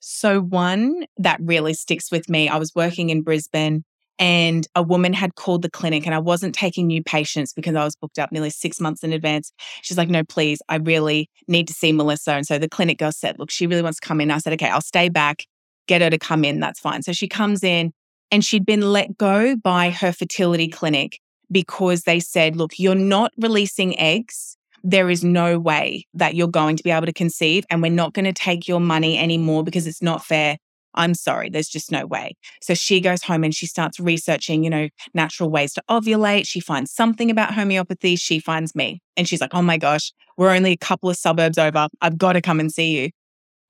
[0.00, 3.84] So, one that really sticks with me, I was working in Brisbane
[4.18, 7.84] and a woman had called the clinic and I wasn't taking new patients because I
[7.84, 9.52] was booked up nearly six months in advance.
[9.82, 12.32] She's like, no, please, I really need to see Melissa.
[12.32, 14.30] And so the clinic girl said, look, she really wants to come in.
[14.30, 15.44] I said, okay, I'll stay back,
[15.88, 16.60] get her to come in.
[16.60, 17.02] That's fine.
[17.02, 17.92] So she comes in
[18.30, 21.18] and she'd been let go by her fertility clinic
[21.50, 24.56] because they said, look, you're not releasing eggs.
[24.82, 28.12] There is no way that you're going to be able to conceive, and we're not
[28.12, 30.58] going to take your money anymore because it's not fair
[30.94, 32.36] I'm sorry, there's just no way.
[32.62, 36.46] So she goes home and she starts researching, you know, natural ways to ovulate.
[36.46, 38.16] She finds something about homeopathy.
[38.16, 41.58] She finds me and she's like, oh my gosh, we're only a couple of suburbs
[41.58, 41.88] over.
[42.00, 43.10] I've got to come and see you.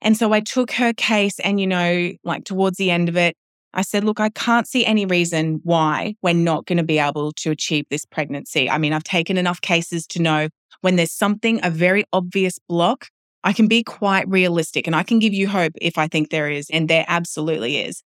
[0.01, 3.35] And so I took her case and, you know, like towards the end of it,
[3.75, 7.33] I said, look, I can't see any reason why we're not going to be able
[7.33, 8.69] to achieve this pregnancy.
[8.69, 10.49] I mean, I've taken enough cases to know
[10.81, 13.07] when there's something, a very obvious block,
[13.43, 16.49] I can be quite realistic and I can give you hope if I think there
[16.49, 16.69] is.
[16.71, 18.01] And there absolutely is.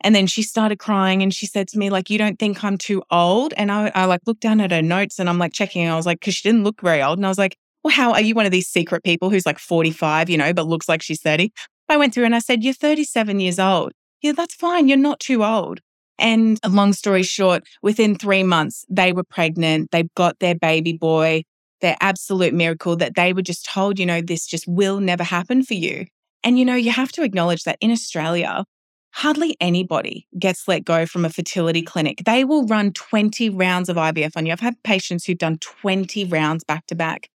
[0.00, 2.76] And then she started crying and she said to me, like, you don't think I'm
[2.76, 3.54] too old?
[3.56, 5.88] And I, I like looked down at her notes and I'm like checking.
[5.88, 7.18] I was like, because she didn't look very old.
[7.18, 9.58] And I was like, well, how are you one of these secret people who's like
[9.58, 11.52] 45, you know, but looks like she's 30?
[11.88, 13.92] I went through and I said, you're 37 years old.
[14.22, 14.88] Yeah, that's fine.
[14.88, 15.80] You're not too old.
[16.18, 19.90] And long story short, within three months, they were pregnant.
[19.90, 21.42] They got their baby boy,
[21.80, 25.62] their absolute miracle that they were just told, you know, this just will never happen
[25.62, 26.06] for you.
[26.44, 28.64] And, you know, you have to acknowledge that in Australia,
[29.12, 32.22] hardly anybody gets let go from a fertility clinic.
[32.24, 34.52] They will run 20 rounds of IVF on you.
[34.52, 37.28] I've had patients who've done 20 rounds back to back.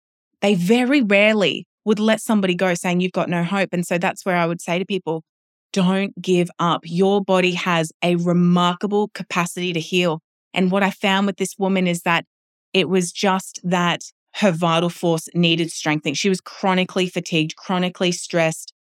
[0.41, 3.69] They very rarely would let somebody go saying you've got no hope.
[3.71, 5.23] And so that's where I would say to people,
[5.73, 6.81] don't give up.
[6.83, 10.21] Your body has a remarkable capacity to heal.
[10.53, 12.25] And what I found with this woman is that
[12.73, 14.01] it was just that
[14.35, 16.13] her vital force needed strengthening.
[16.13, 18.73] She was chronically fatigued, chronically stressed.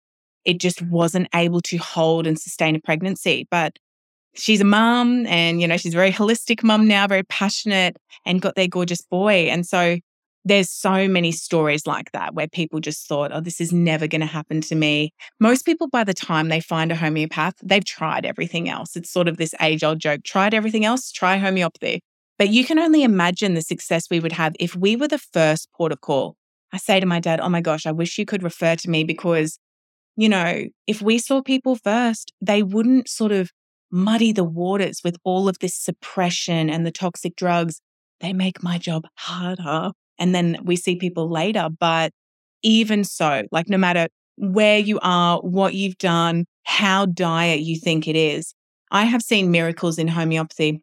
[0.44, 3.46] It just wasn't able to hold and sustain a pregnancy.
[3.50, 3.78] But
[4.34, 8.42] she's a mum and, you know, she's a very holistic mum now, very passionate and
[8.42, 9.48] got their gorgeous boy.
[9.50, 9.98] And so
[10.46, 14.20] there's so many stories like that where people just thought, oh, this is never going
[14.20, 15.12] to happen to me.
[15.40, 18.94] Most people, by the time they find a homeopath, they've tried everything else.
[18.94, 22.00] It's sort of this age old joke tried everything else, try homeopathy.
[22.38, 25.68] But you can only imagine the success we would have if we were the first
[25.76, 26.36] port of call.
[26.72, 29.02] I say to my dad, oh my gosh, I wish you could refer to me
[29.02, 29.58] because,
[30.16, 33.50] you know, if we saw people first, they wouldn't sort of
[33.90, 37.80] muddy the waters with all of this suppression and the toxic drugs.
[38.20, 41.68] They make my job harder and then we see people later.
[41.78, 42.12] But
[42.62, 48.08] even so, like no matter where you are, what you've done, how dire you think
[48.08, 48.54] it is,
[48.90, 50.82] I have seen miracles in homeopathy.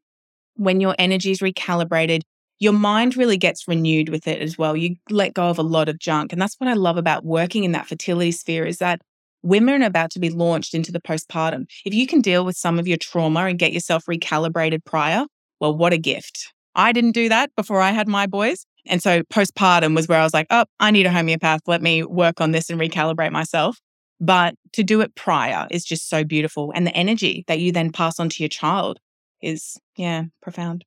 [0.56, 2.22] When your energy is recalibrated,
[2.60, 4.78] your mind really gets renewed with it as well.
[4.78, 6.32] You let go of a lot of junk.
[6.32, 9.02] And that's what I love about working in that fertility sphere is that
[9.41, 11.65] women are about to be launched into the postpartum.
[11.86, 15.26] If you can deal with some of your trauma and get yourself recalibrated prior,
[15.60, 16.54] well, what a gift.
[16.76, 18.65] I didn't do that before I had my boys.
[18.88, 21.62] And so postpartum was where I was like, oh, I need a homeopath.
[21.67, 23.80] Let me work on this and recalibrate myself.
[24.19, 26.72] But to do it prior is just so beautiful.
[26.76, 29.00] And the energy that you then pass on to your child
[29.41, 30.86] is, yeah, profound.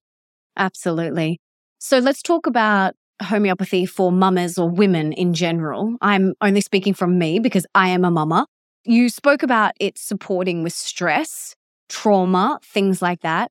[0.56, 1.40] Absolutely.
[1.78, 5.96] So let's talk about homeopathy for mamas or women in general.
[6.00, 8.46] I'm only speaking from me because I am a mama.
[8.84, 11.54] You spoke about it supporting with stress,
[11.88, 13.50] trauma, things like that.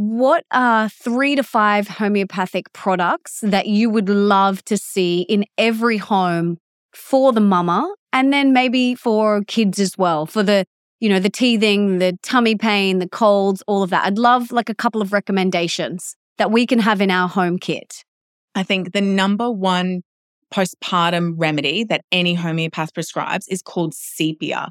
[0.00, 5.96] What are three to five homeopathic products that you would love to see in every
[5.96, 6.58] home
[6.94, 10.64] for the mama and then maybe for kids as well, for the
[11.00, 14.04] you know, the teething, the tummy pain, the colds, all of that.
[14.06, 18.04] I'd love like a couple of recommendations that we can have in our home kit.
[18.54, 20.02] I think the number one
[20.54, 24.68] postpartum remedy that any homeopath prescribes is called sepia.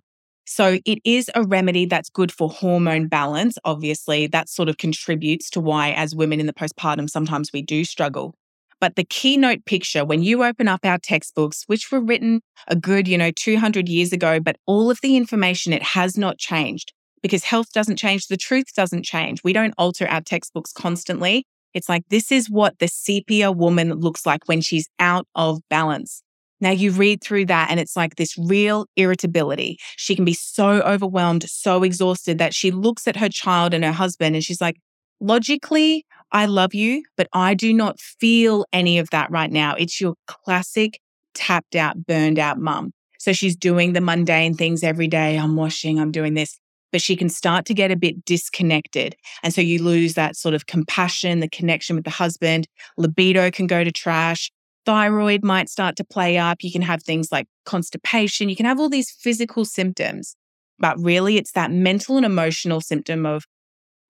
[0.50, 3.58] So it is a remedy that's good for hormone balance.
[3.66, 7.84] Obviously, that sort of contributes to why, as women in the postpartum, sometimes we do
[7.84, 8.34] struggle.
[8.80, 13.10] But the keynote picture, when you open up our textbooks, which were written a good,
[13.10, 17.44] you know, 200 years ago, but all of the information, it has not changed because
[17.44, 18.28] health doesn't change.
[18.28, 19.44] The truth doesn't change.
[19.44, 21.46] We don't alter our textbooks constantly.
[21.74, 26.24] It's like, this is what the sepia woman looks like when she's out of balance.
[26.60, 29.78] Now you read through that and it's like this real irritability.
[29.96, 33.92] She can be so overwhelmed, so exhausted that she looks at her child and her
[33.92, 34.78] husband and she's like,
[35.20, 39.76] logically, I love you, but I do not feel any of that right now.
[39.76, 41.00] It's your classic
[41.34, 42.92] tapped out, burned out mum.
[43.20, 45.38] So she's doing the mundane things every day.
[45.38, 46.58] I'm washing, I'm doing this,
[46.92, 49.16] but she can start to get a bit disconnected.
[49.44, 52.68] And so you lose that sort of compassion, the connection with the husband.
[52.98, 54.52] Libido can go to trash
[54.88, 56.64] thyroid might start to play up.
[56.64, 58.48] You can have things like constipation.
[58.48, 60.38] You can have all these physical symptoms,
[60.80, 63.44] but really it's that mental and emotional symptom of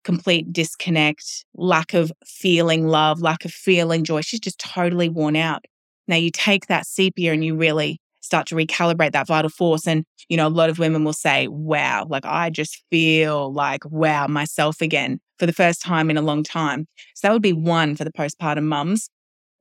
[0.03, 4.21] complete disconnect, lack of feeling love, lack of feeling joy.
[4.21, 5.63] She's just totally worn out.
[6.07, 9.88] Now you take that sepia and you really start to recalibrate that vital force.
[9.88, 13.86] And, you know, a lot of women will say, wow, like I just feel like,
[13.86, 16.88] wow, myself again for the first time in a long time.
[17.13, 19.09] So that would be one for the postpartum mums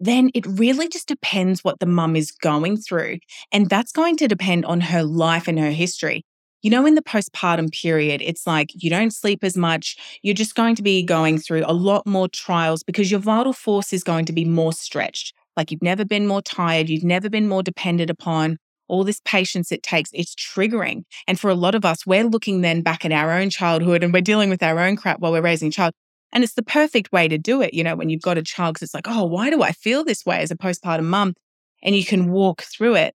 [0.02, 3.18] then it really just depends what the mum is going through.
[3.52, 6.24] And that's going to depend on her life and her history.
[6.60, 9.96] You know, in the postpartum period, it's like you don't sleep as much.
[10.22, 13.92] You're just going to be going through a lot more trials because your vital force
[13.92, 15.34] is going to be more stretched.
[15.56, 19.70] Like you've never been more tired, you've never been more dependent upon all this patience
[19.70, 20.10] it takes.
[20.12, 21.04] It's triggering.
[21.26, 24.12] And for a lot of us, we're looking then back at our own childhood and
[24.12, 25.94] we're dealing with our own crap while we're raising a child.
[26.32, 28.74] And it's the perfect way to do it, you know, when you've got a child,
[28.74, 31.34] because it's like, oh, why do I feel this way as a postpartum mum?
[31.82, 33.14] And you can walk through it.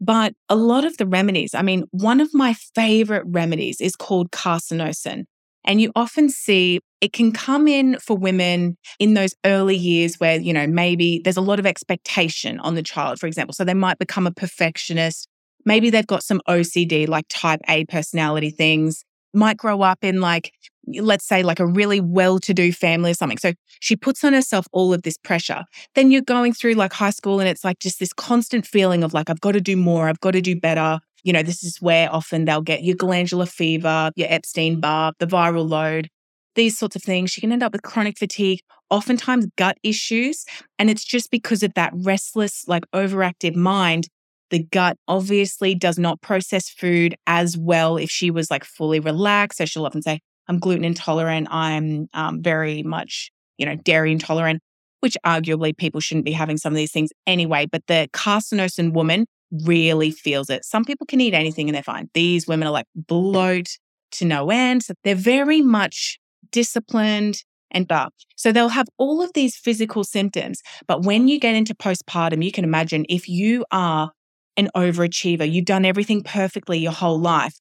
[0.00, 4.30] But a lot of the remedies, I mean, one of my favorite remedies is called
[4.30, 5.24] carcinosin.
[5.64, 10.40] And you often see it can come in for women in those early years where,
[10.40, 13.54] you know, maybe there's a lot of expectation on the child, for example.
[13.54, 15.28] So they might become a perfectionist.
[15.64, 19.04] Maybe they've got some OCD, like type A personality things.
[19.34, 20.52] Might grow up in like,
[21.00, 23.38] let's say, like a really well to do family or something.
[23.38, 25.64] So she puts on herself all of this pressure.
[25.94, 29.12] Then you're going through like high school and it's like just this constant feeling of
[29.12, 31.00] like, I've got to do more, I've got to do better.
[31.24, 35.26] You know, this is where often they'll get your glandular fever, your Epstein Barr, the
[35.26, 36.08] viral load,
[36.54, 37.30] these sorts of things.
[37.30, 40.44] She can end up with chronic fatigue, oftentimes gut issues.
[40.78, 44.08] And it's just because of that restless, like overactive mind
[44.50, 49.58] the gut obviously does not process food as well if she was like fully relaxed.
[49.58, 51.48] So she'll often say, I'm gluten intolerant.
[51.50, 54.60] I'm um, very much, you know, dairy intolerant,
[55.00, 57.66] which arguably people shouldn't be having some of these things anyway.
[57.70, 59.26] But the carcinosin woman
[59.64, 60.64] really feels it.
[60.64, 62.08] Some people can eat anything and they're fine.
[62.14, 63.68] These women are like bloat
[64.12, 64.82] to no end.
[64.84, 66.18] So they're very much
[66.50, 68.14] disciplined and up.
[68.36, 70.62] So they'll have all of these physical symptoms.
[70.86, 74.12] But when you get into postpartum, you can imagine if you are
[74.58, 77.54] an overachiever, you've done everything perfectly your whole life,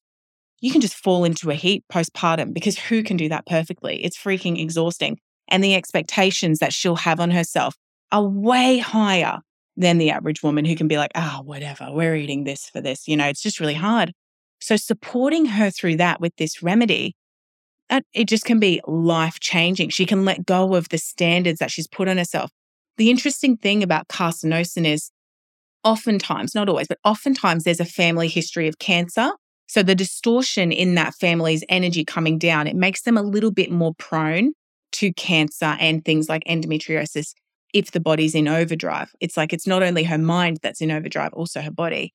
[0.60, 4.04] you can just fall into a heap postpartum because who can do that perfectly?
[4.04, 5.20] It's freaking exhausting.
[5.48, 7.76] And the expectations that she'll have on herself
[8.12, 9.40] are way higher
[9.78, 13.08] than the average woman who can be like, oh, whatever, we're eating this for this.
[13.08, 14.12] You know, it's just really hard.
[14.60, 17.16] So supporting her through that with this remedy,
[18.14, 19.90] it just can be life changing.
[19.90, 22.52] She can let go of the standards that she's put on herself.
[22.98, 25.12] The interesting thing about carcinosin is
[25.84, 29.32] oftentimes, not always, but oftentimes there's a family history of cancer.
[29.68, 33.72] So the distortion in that family's energy coming down, it makes them a little bit
[33.72, 34.54] more prone
[34.94, 37.34] to cancer and things like endometriosis
[37.74, 39.12] if the body's in overdrive.
[39.20, 42.14] It's like it's not only her mind that's in overdrive, also her body.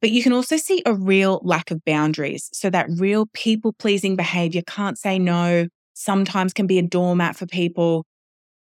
[0.00, 2.50] But you can also see a real lack of boundaries.
[2.52, 7.46] So that real people pleasing behavior, can't say no, sometimes can be a doormat for
[7.46, 8.04] people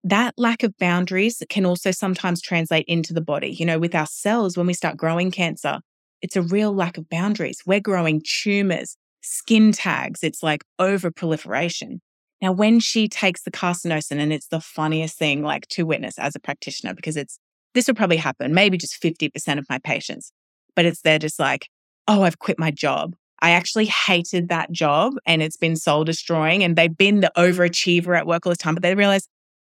[0.04, 3.50] that lack of boundaries can also sometimes translate into the body.
[3.50, 5.80] You know, with our cells, when we start growing cancer,
[6.22, 7.62] it's a real lack of boundaries.
[7.66, 10.22] We're growing tumors, skin tags.
[10.22, 12.00] It's like over proliferation.
[12.40, 16.34] Now, when she takes the carcinosin, and it's the funniest thing like to witness as
[16.34, 17.38] a practitioner, because it's
[17.74, 20.32] this will probably happen, maybe just 50% of my patients,
[20.74, 21.68] but it's they're just like,
[22.08, 23.14] oh, I've quit my job.
[23.42, 26.62] I actually hated that job and it's been soul destroying.
[26.62, 29.28] And they've been the overachiever at work all the time, but they realize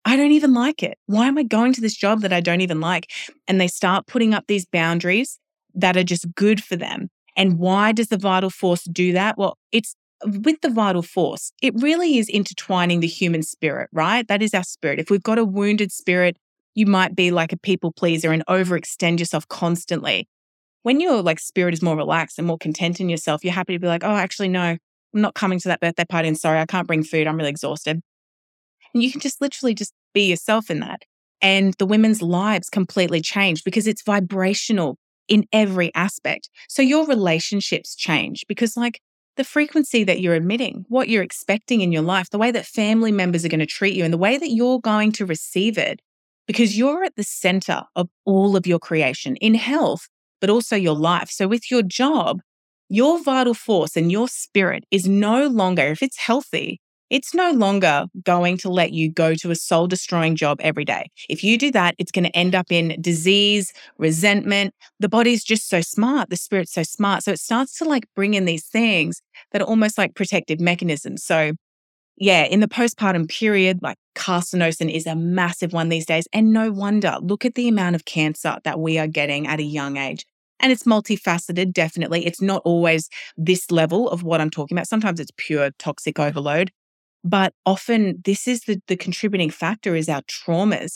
[0.05, 0.99] I don't even like it.
[1.07, 3.11] Why am I going to this job that I don't even like?
[3.47, 5.39] And they start putting up these boundaries
[5.73, 7.09] that are just good for them.
[7.35, 9.37] And why does the vital force do that?
[9.37, 14.27] Well, it's with the vital force, it really is intertwining the human spirit, right?
[14.27, 14.99] That is our spirit.
[14.99, 16.37] If we've got a wounded spirit,
[16.73, 20.27] you might be like a people pleaser and overextend yourself constantly.
[20.83, 23.79] When your like spirit is more relaxed and more content in yourself, you're happy to
[23.79, 24.79] be like, oh, actually, no, I'm
[25.13, 27.27] not coming to that birthday party and sorry, I can't bring food.
[27.27, 28.01] I'm really exhausted.
[28.95, 31.03] And you can just literally just be yourself in that.
[31.41, 36.49] And the women's lives completely change because it's vibrational in every aspect.
[36.69, 39.01] So your relationships change because, like,
[39.35, 43.11] the frequency that you're emitting, what you're expecting in your life, the way that family
[43.11, 45.99] members are going to treat you, and the way that you're going to receive it,
[46.47, 50.07] because you're at the center of all of your creation in health,
[50.39, 51.29] but also your life.
[51.29, 52.39] So, with your job,
[52.87, 56.79] your vital force and your spirit is no longer, if it's healthy,
[57.09, 61.09] it's no longer going to let you go to a soul destroying job every day.
[61.29, 64.73] If you do that, it's going to end up in disease, resentment.
[64.99, 67.23] The body's just so smart, the spirit's so smart.
[67.23, 71.23] So it starts to like bring in these things that are almost like protective mechanisms.
[71.23, 71.53] So,
[72.17, 76.27] yeah, in the postpartum period, like carcinosin is a massive one these days.
[76.33, 79.63] And no wonder, look at the amount of cancer that we are getting at a
[79.63, 80.25] young age.
[80.61, 82.25] And it's multifaceted, definitely.
[82.25, 84.87] It's not always this level of what I'm talking about.
[84.87, 86.71] Sometimes it's pure toxic overload.
[87.25, 90.93] But often this is the, the contributing factor is our traumas.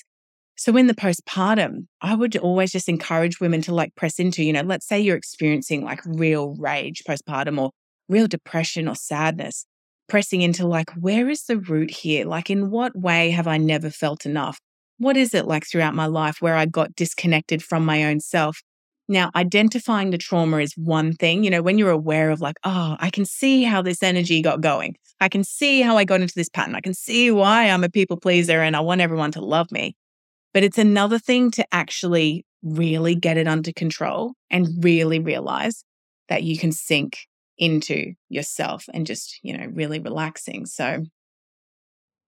[0.55, 4.53] So in the postpartum, I would always just encourage women to like press into, you
[4.53, 7.71] know, let's say you're experiencing like real rage postpartum or
[8.09, 9.65] real depression or sadness,
[10.07, 12.25] pressing into like, where is the root here?
[12.25, 14.59] Like, in what way have I never felt enough?
[14.99, 18.61] What is it like throughout my life where I got disconnected from my own self?
[19.10, 21.43] Now, identifying the trauma is one thing.
[21.43, 24.62] You know, when you're aware of, like, oh, I can see how this energy got
[24.62, 24.95] going.
[25.20, 26.76] I can see how I got into this pattern.
[26.76, 29.95] I can see why I'm a people pleaser and I want everyone to love me.
[30.53, 35.84] But it's another thing to actually really get it under control and really realize
[36.28, 37.18] that you can sink
[37.57, 40.66] into yourself and just, you know, really relaxing.
[40.66, 41.03] So,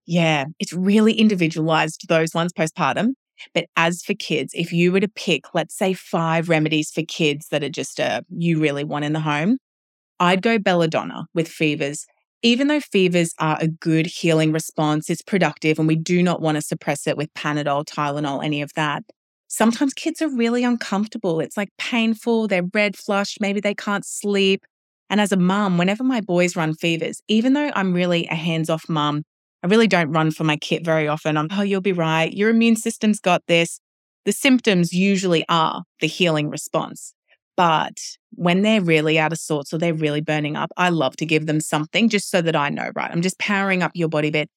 [0.05, 3.13] yeah, it's really individualized, those ones postpartum.
[3.53, 7.47] But as for kids, if you were to pick, let's say, five remedies for kids
[7.49, 9.57] that are just a you really want in the home,
[10.19, 12.05] I'd go belladonna with fevers.
[12.43, 16.55] Even though fevers are a good healing response, it's productive, and we do not want
[16.55, 19.03] to suppress it with Panadol, Tylenol, any of that.
[19.47, 21.39] Sometimes kids are really uncomfortable.
[21.39, 24.63] It's like painful, they're red flushed, maybe they can't sleep.
[25.09, 28.69] And as a mum, whenever my boys run fevers, even though I'm really a hands
[28.69, 29.23] off mum,
[29.63, 31.37] I really don't run for my kit very often.
[31.37, 32.33] I'm, oh, you'll be right.
[32.33, 33.79] Your immune system's got this.
[34.25, 37.13] The symptoms usually are the healing response.
[37.57, 37.97] But
[38.31, 41.45] when they're really out of sorts or they're really burning up, I love to give
[41.45, 43.11] them something just so that I know, right?
[43.11, 44.49] I'm just powering up your body bit.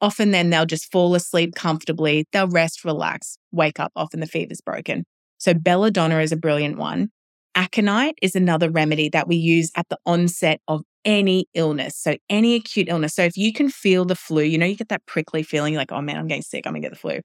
[0.00, 2.26] Often then they'll just fall asleep comfortably.
[2.32, 3.92] They'll rest, relax, wake up.
[3.94, 5.04] Often the fever's broken.
[5.38, 7.08] So belladonna is a brilliant one.
[7.54, 11.96] Aconite is another remedy that we use at the onset of any illness.
[11.96, 13.14] So, any acute illness.
[13.14, 15.92] So, if you can feel the flu, you know, you get that prickly feeling like,
[15.92, 17.20] oh man, I'm getting sick, I'm gonna get the flu.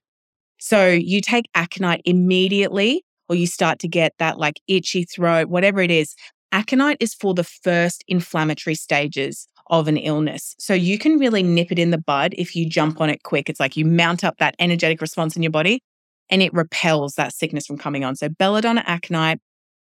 [0.59, 5.81] So, you take aconite immediately, or you start to get that like itchy throat, whatever
[5.81, 6.15] it is.
[6.51, 10.55] Aconite is for the first inflammatory stages of an illness.
[10.59, 13.49] So, you can really nip it in the bud if you jump on it quick.
[13.49, 15.81] It's like you mount up that energetic response in your body
[16.29, 18.15] and it repels that sickness from coming on.
[18.15, 19.39] So, belladonna, aconite,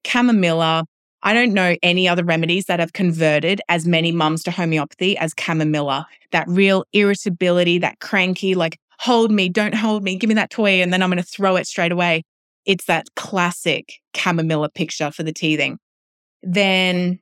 [0.04, 0.84] chamomilla.
[1.22, 5.34] I don't know any other remedies that have converted as many mums to homeopathy as
[5.34, 6.04] chamomilla.
[6.32, 10.80] That real irritability, that cranky, like, hold me, don't hold me, give me that toy,
[10.82, 12.22] and then I'm going to throw it straight away.
[12.66, 15.78] It's that classic chamomilla picture for the teething.
[16.42, 17.18] Then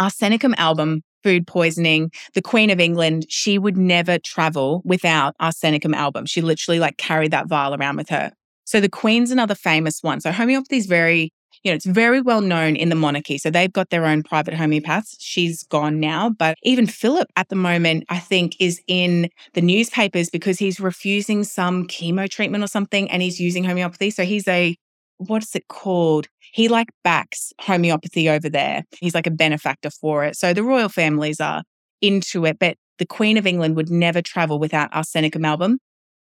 [0.00, 2.10] Arsenicum album, food poisoning.
[2.34, 6.26] The Queen of England, she would never travel without Arsenicum album.
[6.26, 8.32] She literally like carried that vial around with her.
[8.64, 10.20] So the Queen's another famous one.
[10.20, 11.32] So homeopathy is very
[11.64, 13.38] you know, it's very well known in the monarchy.
[13.38, 15.16] So they've got their own private homeopaths.
[15.18, 20.28] She's gone now, but even Philip at the moment, I think, is in the newspapers
[20.28, 24.10] because he's refusing some chemo treatment or something and he's using homeopathy.
[24.10, 24.76] So he's a,
[25.16, 26.28] what is it called?
[26.52, 28.84] He like backs homeopathy over there.
[29.00, 30.36] He's like a benefactor for it.
[30.36, 31.62] So the royal families are
[32.02, 35.78] into it, but the Queen of England would never travel without arsenicum album.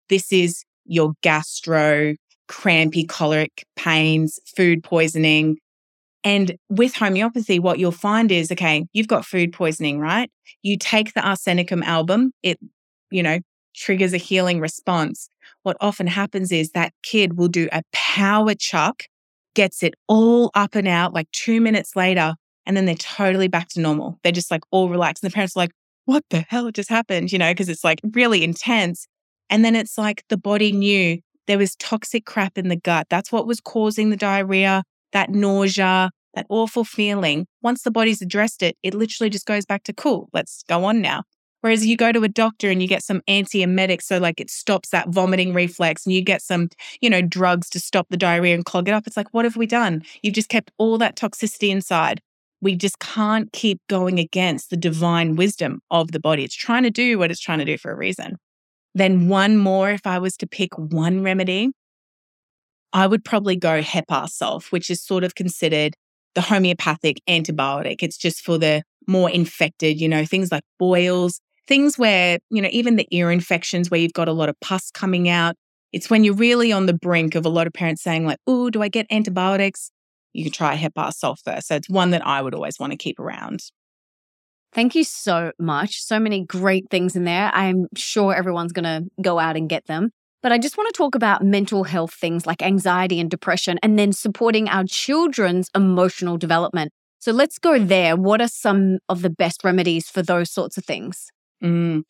[0.10, 2.16] This is your gastro
[2.48, 5.58] crampy choleric pains, food poisoning.
[6.24, 10.32] And with homeopathy, what you'll find is okay, you've got food poisoning, right?
[10.62, 12.60] You take the arsenicum album, it,
[13.12, 13.40] you know,
[13.76, 15.30] triggers a healing response.
[15.64, 19.04] What often happens is that kid will do a power chuck,
[19.56, 22.36] gets it all up and out like two minutes later,
[22.66, 24.20] and then they're totally back to normal.
[24.24, 25.24] They're just like all relaxed.
[25.24, 25.72] And the parents are like,
[26.06, 27.32] what the hell just happened?
[27.32, 29.08] You know, because it's like really intense.
[29.50, 33.08] And then it's like the body knew there was toxic crap in the gut.
[33.10, 37.46] That's what was causing the diarrhea, that nausea, that awful feeling.
[37.62, 40.30] Once the body's addressed it, it literally just goes back to cool.
[40.34, 41.24] Let's go on now.
[41.62, 44.90] Whereas you go to a doctor and you get some antiemetic, so like it stops
[44.90, 46.68] that vomiting reflex, and you get some,
[47.00, 49.08] you know, drugs to stop the diarrhea and clog it up.
[49.08, 50.04] It's like, what have we done?
[50.22, 52.20] You've just kept all that toxicity inside.
[52.60, 56.44] We just can't keep going against the divine wisdom of the body.
[56.44, 58.36] It's trying to do what it's trying to do for a reason.
[58.96, 61.72] Then one more, if I was to pick one remedy,
[62.94, 65.96] I would probably go Hepar Sulph, which is sort of considered
[66.36, 67.98] the homeopathic antibiotic.
[68.04, 72.70] It's just for the more infected, you know, things like boils, things where, you know,
[72.72, 75.56] even the ear infections where you've got a lot of pus coming out.
[75.92, 78.70] It's when you're really on the brink of a lot of parents saying, like, oh,
[78.70, 79.92] do I get antibiotics?
[80.34, 81.68] You can try Hepar Sulph first.
[81.68, 83.62] So it's one that I would always want to keep around.
[84.74, 86.02] Thank you so much.
[86.02, 87.52] So many great things in there.
[87.54, 90.10] I'm sure everyone's going to go out and get them.
[90.42, 93.98] But I just want to talk about mental health things like anxiety and depression, and
[93.98, 96.92] then supporting our children's emotional development.
[97.20, 98.18] So let's go there.
[98.18, 101.28] What are some of the best remedies for those sorts of things?
[101.64, 102.04] Mm,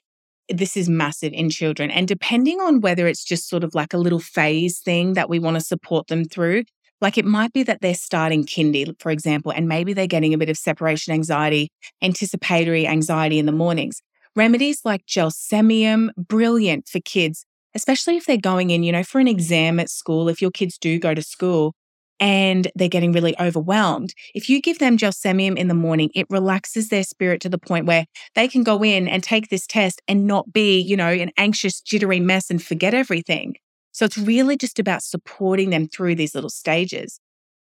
[0.49, 1.91] this is massive in children.
[1.91, 5.37] And depending on whether it's just sort of like a little phase thing that we
[5.37, 6.63] want to support them through,
[7.03, 10.37] like it might be that they're starting kindy, for example, and maybe they're getting a
[10.37, 11.69] bit of separation anxiety,
[12.01, 14.01] anticipatory anxiety in the mornings.
[14.37, 17.45] Remedies like gelsemium, brilliant for kids,
[17.75, 20.77] especially if they're going in, you know, for an exam at school, if your kids
[20.77, 21.73] do go to school
[22.21, 24.13] and they're getting really overwhelmed.
[24.33, 27.85] If you give them gelsemium in the morning, it relaxes their spirit to the point
[27.85, 31.31] where they can go in and take this test and not be, you know, an
[31.35, 33.55] anxious, jittery mess and forget everything.
[33.93, 37.19] So it's really just about supporting them through these little stages.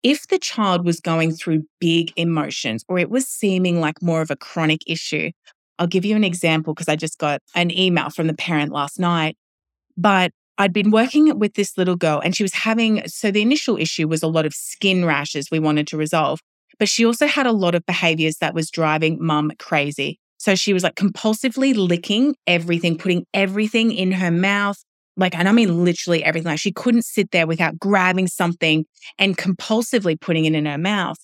[0.02, 4.30] If the child was going through big emotions or it was seeming like more of
[4.30, 5.30] a chronic issue,
[5.78, 8.98] I'll give you an example because I just got an email from the parent last
[8.98, 9.36] night.
[9.96, 13.76] But I'd been working with this little girl and she was having, so the initial
[13.76, 16.38] issue was a lot of skin rashes we wanted to resolve,
[16.78, 20.20] but she also had a lot of behaviors that was driving mum crazy.
[20.38, 24.78] So she was like compulsively licking everything, putting everything in her mouth,
[25.16, 26.50] like, and I mean literally everything.
[26.50, 28.84] Like, she couldn't sit there without grabbing something
[29.18, 31.18] and compulsively putting it in her mouth.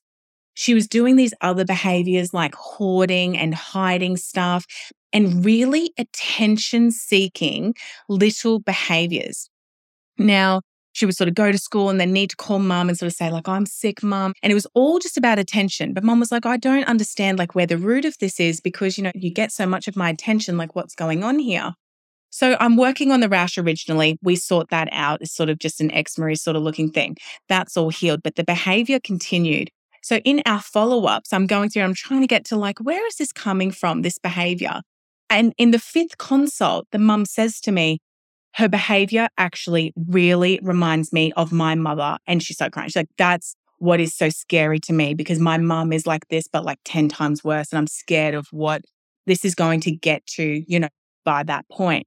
[0.54, 4.66] She was doing these other behaviors like hoarding and hiding stuff
[5.12, 7.74] and really attention seeking
[8.08, 9.48] little behaviors.
[10.18, 10.60] Now,
[10.92, 13.06] she would sort of go to school and then need to call mum and sort
[13.06, 14.34] of say, like, I'm sick, mum.
[14.42, 15.94] And it was all just about attention.
[15.94, 18.98] But mum was like, I don't understand like where the root of this is because,
[18.98, 21.72] you know, you get so much of my attention, like what's going on here.
[22.30, 24.18] So I'm working on the rash originally.
[24.22, 25.20] We sort that out.
[25.20, 27.16] It's sort of just an eczema sort of looking thing.
[27.48, 29.70] That's all healed, but the behavior continued.
[30.02, 33.06] So in our follow ups, I'm going through, I'm trying to get to like, where
[33.06, 34.80] is this coming from, this behavior?
[35.28, 37.98] And in the fifth consult, the mum says to me,
[38.54, 42.18] her behavior actually really reminds me of my mother.
[42.26, 42.88] And she's so crying.
[42.88, 46.46] She's like, that's what is so scary to me because my mum is like this,
[46.48, 47.70] but like 10 times worse.
[47.72, 48.82] And I'm scared of what
[49.26, 50.88] this is going to get to, you know,
[51.24, 52.06] by that point.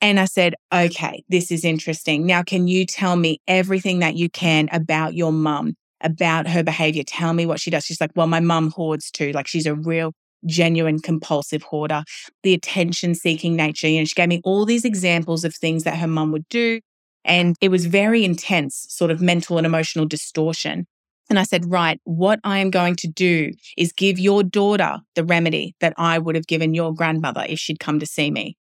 [0.00, 2.26] And I said, okay, this is interesting.
[2.26, 7.02] Now, can you tell me everything that you can about your mum, about her behavior?
[7.06, 7.84] Tell me what she does.
[7.84, 9.32] She's like, well, my mum hoards too.
[9.32, 10.12] Like she's a real
[10.44, 12.04] genuine compulsive hoarder,
[12.42, 13.88] the attention seeking nature.
[13.88, 16.80] You know, she gave me all these examples of things that her mum would do.
[17.24, 20.86] And it was very intense, sort of mental and emotional distortion.
[21.28, 25.24] And I said, right, what I am going to do is give your daughter the
[25.24, 28.56] remedy that I would have given your grandmother if she'd come to see me.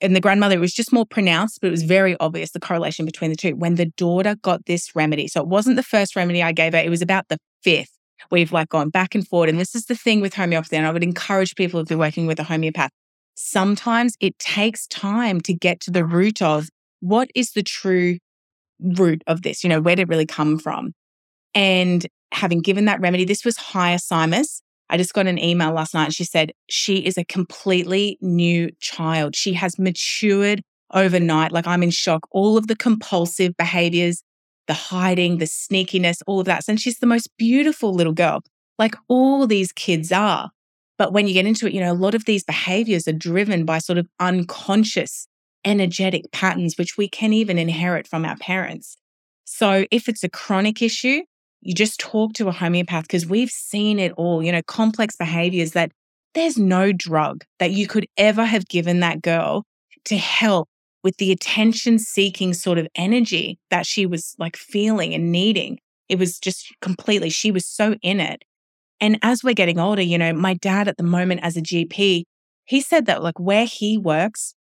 [0.00, 3.06] And the grandmother, it was just more pronounced, but it was very obvious the correlation
[3.06, 3.56] between the two.
[3.56, 6.78] When the daughter got this remedy, so it wasn't the first remedy I gave her,
[6.78, 7.96] it was about the fifth
[8.30, 9.48] we've like gone back and forth.
[9.48, 10.76] And this is the thing with homeopathy.
[10.76, 12.90] And I would encourage people if they're working with a homeopath,
[13.34, 16.68] sometimes it takes time to get to the root of
[17.00, 18.18] what is the true
[18.80, 20.92] root of this, you know, where did it really come from?
[21.54, 24.60] And having given that remedy, this was hyoscyamus.
[24.88, 28.70] I just got an email last night and she said she is a completely new
[28.80, 29.34] child.
[29.34, 30.62] She has matured
[30.92, 31.52] overnight.
[31.52, 32.26] Like I'm in shock.
[32.30, 34.22] All of the compulsive behaviors
[34.66, 36.64] the hiding, the sneakiness, all of that.
[36.68, 38.42] And she's the most beautiful little girl,
[38.78, 40.50] like all these kids are.
[40.98, 43.64] But when you get into it, you know, a lot of these behaviors are driven
[43.64, 45.28] by sort of unconscious,
[45.64, 48.96] energetic patterns, which we can even inherit from our parents.
[49.44, 51.22] So if it's a chronic issue,
[51.60, 55.72] you just talk to a homeopath because we've seen it all, you know, complex behaviors
[55.72, 55.92] that
[56.34, 59.64] there's no drug that you could ever have given that girl
[60.04, 60.68] to help
[61.02, 65.78] with the attention seeking sort of energy that she was like feeling and needing.
[66.08, 68.42] It was just completely, she was so in it.
[69.00, 72.24] And as we're getting older, you know, my dad at the moment as a GP,
[72.64, 74.54] he said that like where he works,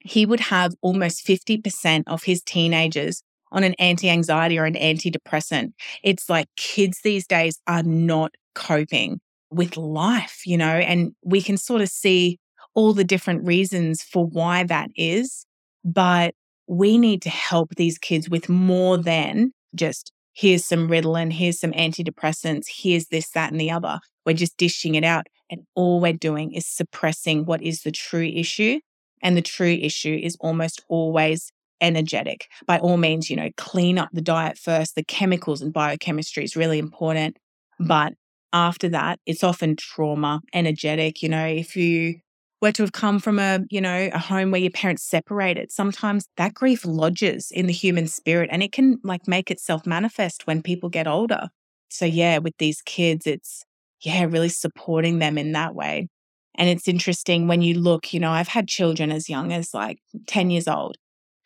[0.00, 3.22] he would have almost 50% of his teenagers
[3.52, 5.72] on an anti anxiety or an antidepressant.
[6.02, 9.20] It's like kids these days are not coping
[9.50, 12.38] with life, you know, and we can sort of see
[12.74, 15.44] all the different reasons for why that is.
[15.84, 16.34] But
[16.66, 21.72] we need to help these kids with more than just here's some Ritalin, here's some
[21.72, 23.98] antidepressants, here's this, that, and the other.
[24.24, 25.26] We're just dishing it out.
[25.50, 28.78] And all we're doing is suppressing what is the true issue.
[29.22, 32.48] And the true issue is almost always energetic.
[32.66, 34.94] By all means, you know, clean up the diet first.
[34.94, 37.36] The chemicals and biochemistry is really important.
[37.78, 38.14] But
[38.52, 41.22] after that, it's often trauma, energetic.
[41.22, 42.16] You know, if you
[42.60, 46.26] were to have come from a, you know, a home where your parents separated, sometimes
[46.36, 50.62] that grief lodges in the human spirit and it can like make itself manifest when
[50.62, 51.48] people get older.
[51.88, 53.64] So yeah, with these kids, it's
[54.02, 56.08] yeah, really supporting them in that way.
[56.56, 59.98] And it's interesting when you look, you know, I've had children as young as like
[60.26, 60.96] 10 years old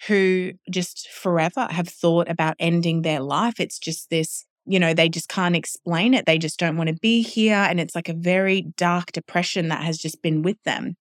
[0.07, 3.59] who just forever have thought about ending their life.
[3.59, 6.27] It's just this, you know, they just can't explain it.
[6.27, 7.55] They just don't want to be here.
[7.55, 10.97] And it's like a very dark depression that has just been with them.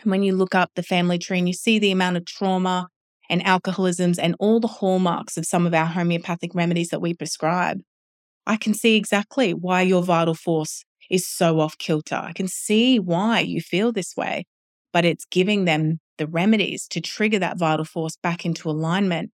[0.00, 2.88] And when you look up the family tree and you see the amount of trauma
[3.30, 7.80] and alcoholisms and all the hallmarks of some of our homeopathic remedies that we prescribe,
[8.46, 12.16] I can see exactly why your vital force is so off kilter.
[12.16, 14.46] I can see why you feel this way,
[14.92, 19.30] but it's giving them the remedies to trigger that vital force back into alignment.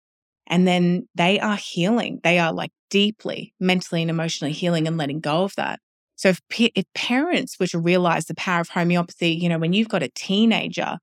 [0.47, 2.21] And then they are healing.
[2.23, 5.81] They are like deeply mentally and emotionally healing and letting go of that.
[6.17, 9.89] So if, if parents were to realize the power of homeopathy, you know, when you've
[9.89, 10.99] got a teenager,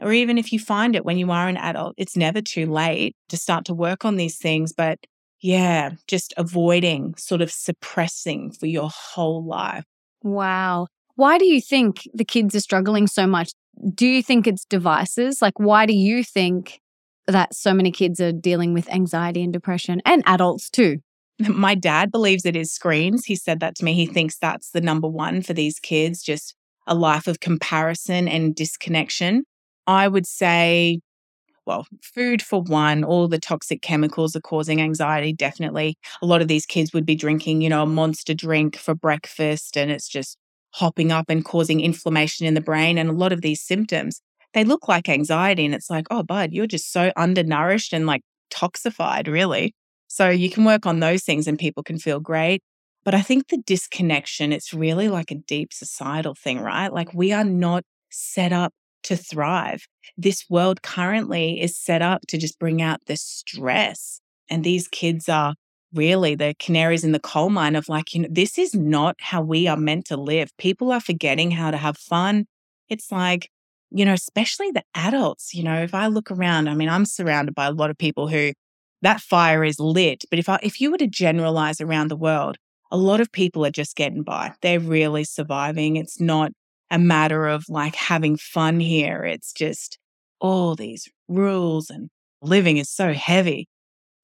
[0.00, 3.14] or even if you find it when you are an adult, it's never too late
[3.28, 4.72] to start to work on these things.
[4.72, 4.98] But
[5.40, 9.84] yeah, just avoiding sort of suppressing for your whole life.
[10.22, 10.86] Wow.
[11.18, 13.50] Why do you think the kids are struggling so much?
[13.92, 15.42] Do you think it's devices?
[15.42, 16.78] Like, why do you think
[17.26, 20.98] that so many kids are dealing with anxiety and depression and adults too?
[21.40, 23.24] My dad believes it is screens.
[23.24, 23.94] He said that to me.
[23.94, 26.54] He thinks that's the number one for these kids, just
[26.86, 29.42] a life of comparison and disconnection.
[29.88, 31.00] I would say,
[31.66, 35.96] well, food for one, all the toxic chemicals are causing anxiety, definitely.
[36.22, 39.76] A lot of these kids would be drinking, you know, a monster drink for breakfast
[39.76, 40.38] and it's just
[40.78, 42.98] hopping up and causing inflammation in the brain.
[42.98, 44.20] And a lot of these symptoms,
[44.54, 45.64] they look like anxiety.
[45.64, 48.22] And it's like, oh, bud, you're just so undernourished and like
[48.52, 49.74] detoxified, really.
[50.06, 52.62] So you can work on those things and people can feel great.
[53.04, 56.92] But I think the disconnection, it's really like a deep societal thing, right?
[56.92, 58.72] Like we are not set up
[59.04, 59.86] to thrive.
[60.16, 64.20] This world currently is set up to just bring out the stress.
[64.48, 65.54] And these kids are
[65.94, 69.40] really the canaries in the coal mine of like, you know, this is not how
[69.42, 70.50] we are meant to live.
[70.58, 72.46] People are forgetting how to have fun.
[72.88, 73.50] It's like,
[73.90, 77.54] you know, especially the adults, you know, if I look around, I mean, I'm surrounded
[77.54, 78.52] by a lot of people who
[79.02, 80.24] that fire is lit.
[80.30, 82.56] But if I, if you were to generalize around the world,
[82.90, 84.52] a lot of people are just getting by.
[84.62, 85.96] They're really surviving.
[85.96, 86.52] It's not
[86.90, 89.24] a matter of like having fun here.
[89.24, 89.98] It's just
[90.40, 92.08] all these rules and
[92.42, 93.68] living is so heavy.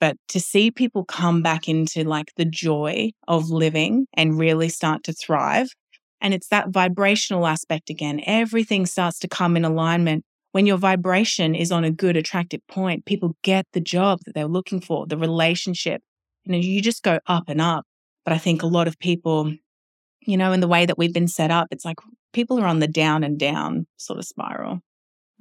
[0.04, 5.02] But to see people come back into like the joy of living and really start
[5.04, 5.68] to thrive.
[6.20, 8.20] And it's that vibrational aspect again.
[8.26, 10.22] Everything starts to come in alignment.
[10.52, 14.46] When your vibration is on a good, attractive point, people get the job that they're
[14.46, 16.02] looking for, the relationship.
[16.44, 17.86] You know, you just go up and up.
[18.26, 19.54] But I think a lot of people,
[20.20, 21.96] you know, in the way that we've been set up, it's like
[22.34, 24.80] people are on the down and down sort of spiral.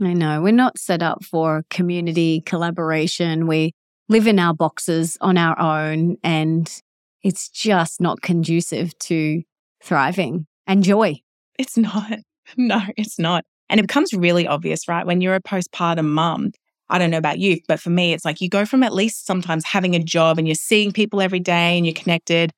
[0.01, 0.41] I know.
[0.41, 3.45] We're not set up for community collaboration.
[3.45, 3.73] We
[4.09, 6.81] live in our boxes on our own, and
[7.21, 9.43] it's just not conducive to
[9.83, 11.19] thriving and joy.
[11.57, 12.19] It's not.
[12.57, 13.45] No, it's not.
[13.69, 15.05] And it becomes really obvious, right?
[15.05, 16.51] When you're a postpartum mum,
[16.89, 19.25] I don't know about you, but for me, it's like you go from at least
[19.25, 22.51] sometimes having a job and you're seeing people every day and you're connected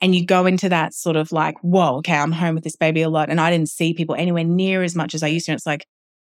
[0.00, 3.02] and you go into that sort of like, whoa, okay, I'm home with this baby
[3.02, 3.28] a lot.
[3.28, 5.52] And I didn't see people anywhere near as much as I used to.
[5.52, 5.86] And it's like,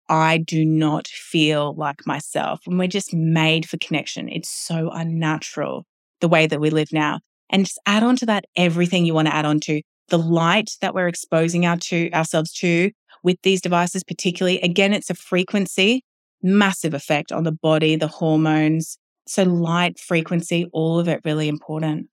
[0.09, 2.61] I do not feel like myself.
[2.66, 4.28] And we're just made for connection.
[4.28, 5.84] It's so unnatural
[6.20, 7.20] the way that we live now.
[7.50, 10.70] And just add on to that everything you want to add on to the light
[10.80, 12.90] that we're exposing our to ourselves to
[13.22, 14.61] with these devices, particularly.
[14.61, 16.02] Again, it's a frequency,
[16.42, 18.98] massive effect on the body, the hormones.
[19.26, 22.09] So light, frequency, all of it really important.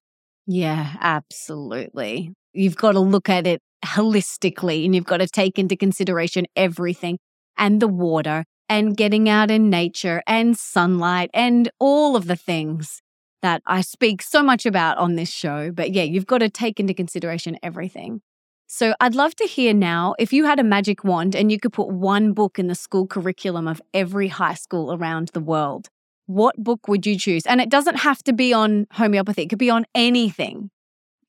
[0.47, 2.31] Yeah, absolutely.
[2.53, 7.17] You've got to look at it holistically and you've got to take into consideration everything
[7.57, 13.01] and the water and getting out in nature and sunlight and all of the things
[13.41, 15.71] that I speak so much about on this show.
[15.71, 18.21] But yeah, you've got to take into consideration everything.
[18.67, 21.73] So I'd love to hear now if you had a magic wand and you could
[21.73, 25.89] put one book in the school curriculum of every high school around the world,
[26.25, 27.45] what book would you choose?
[27.45, 30.71] And it doesn't have to be on homeopathy, it could be on anything.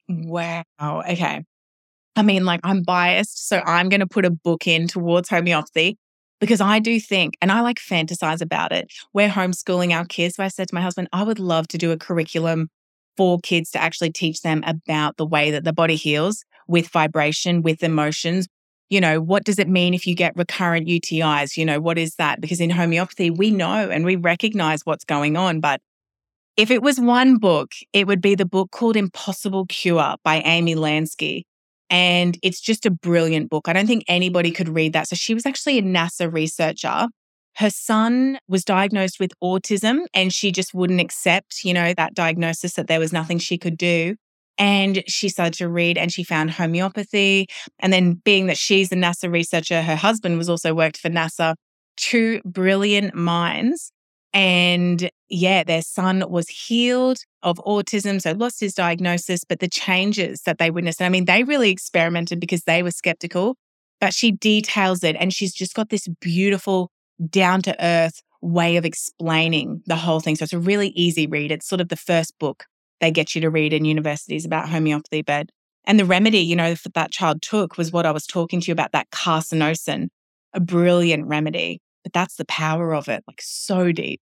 [0.09, 0.65] Wow.
[0.81, 1.45] Okay.
[2.17, 5.99] I mean, like, I'm biased, so I'm going to put a book in towards homeopathy
[6.41, 8.93] because I do think, and I like fantasize about it.
[9.13, 10.37] We're homeschooling our kids.
[10.37, 12.69] So I said to my husband, I would love to do a curriculum
[13.17, 17.63] for kids to actually teach them about the way that the body heals with vibration,
[17.63, 18.49] with emotions,
[18.91, 21.57] you know, what does it mean if you get recurrent UTIs?
[21.57, 22.41] You know, what is that?
[22.41, 25.61] Because in homeopathy, we know and we recognize what's going on.
[25.61, 25.81] But
[26.57, 30.75] if it was one book, it would be the book called Impossible Cure by Amy
[30.75, 31.43] Lansky.
[31.95, 33.69] And it's just a brilliant book.
[33.69, 35.07] I don't think anybody could read that.
[35.07, 37.07] So she was actually a NASA researcher.
[37.55, 42.73] Her son was diagnosed with autism and she just wouldn't accept, you know, that diagnosis
[42.73, 44.17] that there was nothing she could do.
[44.59, 47.47] And she started to read and she found homeopathy.
[47.79, 51.55] And then, being that she's a NASA researcher, her husband was also worked for NASA,
[51.97, 53.93] two brilliant minds.
[54.33, 60.43] And yeah, their son was healed of autism, so lost his diagnosis, but the changes
[60.43, 63.57] that they witnessed, I mean, they really experimented because they were skeptical,
[64.01, 66.91] but she details it and she's just got this beautiful,
[67.31, 70.37] down to earth way of explaining the whole thing.
[70.37, 71.51] So it's a really easy read.
[71.51, 72.65] It's sort of the first book
[73.01, 75.49] they get you to read in universities about homeopathy but
[75.87, 78.69] And the remedy, you know, that that child took was what I was talking to
[78.69, 80.09] you about, that carcinosin,
[80.53, 81.81] a brilliant remedy.
[82.03, 84.21] But that's the power of it, like so deep.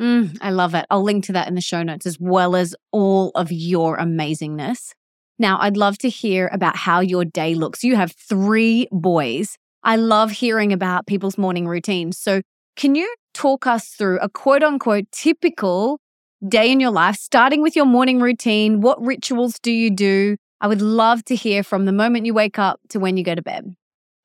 [0.00, 0.86] Mm, I love it.
[0.90, 4.92] I'll link to that in the show notes as well as all of your amazingness.
[5.38, 7.84] Now, I'd love to hear about how your day looks.
[7.84, 9.56] You have three boys.
[9.82, 12.18] I love hearing about people's morning routines.
[12.18, 12.42] So,
[12.76, 16.00] can you talk us through a quote unquote typical
[16.46, 18.80] day in your life, starting with your morning routine.
[18.80, 20.36] What rituals do you do?
[20.60, 23.34] I would love to hear from the moment you wake up to when you go
[23.34, 23.74] to bed.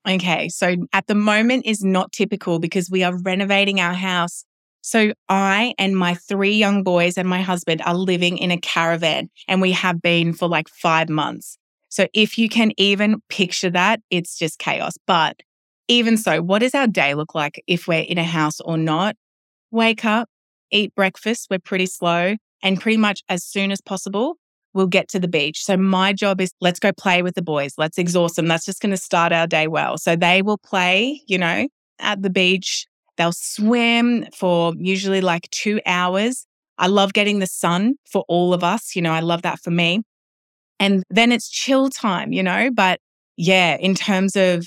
[0.07, 0.49] Okay.
[0.49, 4.43] So at the moment is not typical because we are renovating our house.
[4.83, 9.29] So I and my three young boys and my husband are living in a caravan
[9.47, 11.57] and we have been for like five months.
[11.87, 14.95] So if you can even picture that, it's just chaos.
[15.07, 15.41] But
[15.87, 19.15] even so, what does our day look like if we're in a house or not?
[19.71, 20.27] Wake up,
[20.69, 21.47] eat breakfast.
[21.49, 22.35] We're pretty slow.
[22.61, 24.35] And pretty much as soon as possible,
[24.73, 25.63] we'll get to the beach.
[25.63, 27.75] So my job is let's go play with the boys.
[27.77, 28.47] Let's exhaust them.
[28.47, 29.97] That's just going to start our day well.
[29.97, 31.67] So they will play, you know,
[31.99, 32.85] at the beach.
[33.17, 36.45] They'll swim for usually like two hours.
[36.77, 38.95] I love getting the sun for all of us.
[38.95, 40.01] You know, I love that for me.
[40.79, 42.99] And then it's chill time, you know, but
[43.37, 44.65] yeah, in terms of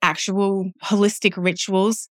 [0.00, 2.08] actual holistic rituals,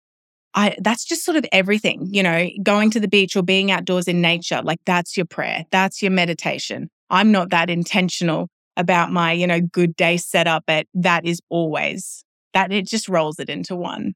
[0.55, 4.07] I that's just sort of everything, you know, going to the beach or being outdoors
[4.07, 6.89] in nature, like that's your prayer, that's your meditation.
[7.09, 12.23] I'm not that intentional about my, you know, good day setup, but that is always
[12.53, 14.13] that it just rolls it into one.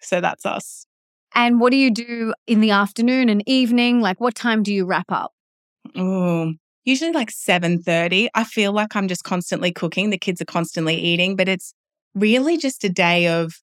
[0.00, 0.87] So that's us.
[1.34, 4.00] And what do you do in the afternoon and evening?
[4.00, 5.32] Like what time do you wrap up?
[5.96, 6.54] Oh,
[6.84, 8.28] usually like 7:30.
[8.34, 10.10] I feel like I'm just constantly cooking.
[10.10, 11.72] The kids are constantly eating, but it's
[12.14, 13.54] really just a day of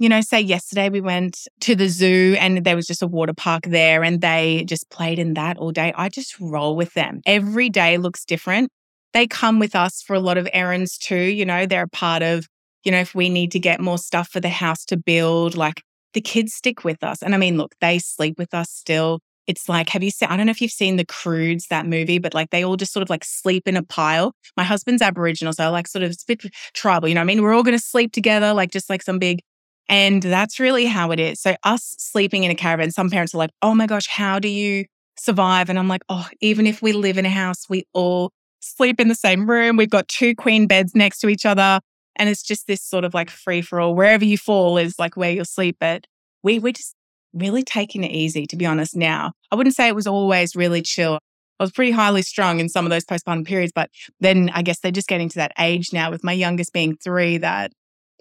[0.00, 3.34] you know, say yesterday we went to the zoo and there was just a water
[3.34, 5.92] park there and they just played in that all day.
[5.94, 7.20] I just roll with them.
[7.26, 8.70] Every day looks different.
[9.12, 11.20] They come with us for a lot of errands too.
[11.20, 12.46] You know, they're a part of,
[12.82, 15.82] you know, if we need to get more stuff for the house to build, like
[16.14, 17.22] the kids stick with us.
[17.22, 19.20] And I mean, look, they sleep with us still.
[19.46, 22.18] It's like, have you seen, I don't know if you've seen The Croods, that movie,
[22.18, 24.32] but like they all just sort of like sleep in a pile.
[24.56, 27.42] My husband's Aboriginal, so I like sort of bit tribal, you know I mean?
[27.42, 29.40] We're all going to sleep together, like just like some big,
[29.88, 31.40] and that's really how it is.
[31.40, 34.48] So, us sleeping in a caravan, some parents are like, oh my gosh, how do
[34.48, 34.84] you
[35.18, 35.68] survive?
[35.68, 38.30] And I'm like, oh, even if we live in a house, we all
[38.60, 39.76] sleep in the same room.
[39.76, 41.80] We've got two queen beds next to each other.
[42.20, 43.96] And it's just this sort of like free for all.
[43.96, 45.78] Wherever you fall is like where you'll sleep.
[45.80, 46.06] But
[46.44, 46.94] we we're just
[47.32, 49.32] really taking it easy, to be honest, now.
[49.50, 51.18] I wouldn't say it was always really chill.
[51.58, 53.90] I was pretty highly strung in some of those postpartum periods, but
[54.20, 57.38] then I guess they're just getting to that age now with my youngest being three
[57.38, 57.72] that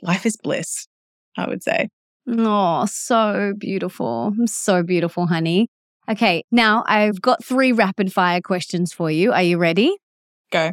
[0.02, 0.88] life is bliss,
[1.38, 1.88] I would say.
[2.28, 4.34] Oh, so beautiful.
[4.46, 5.68] So beautiful, honey.
[6.10, 9.32] Okay, now I've got three rapid fire questions for you.
[9.32, 9.96] Are you ready?
[10.52, 10.72] Go.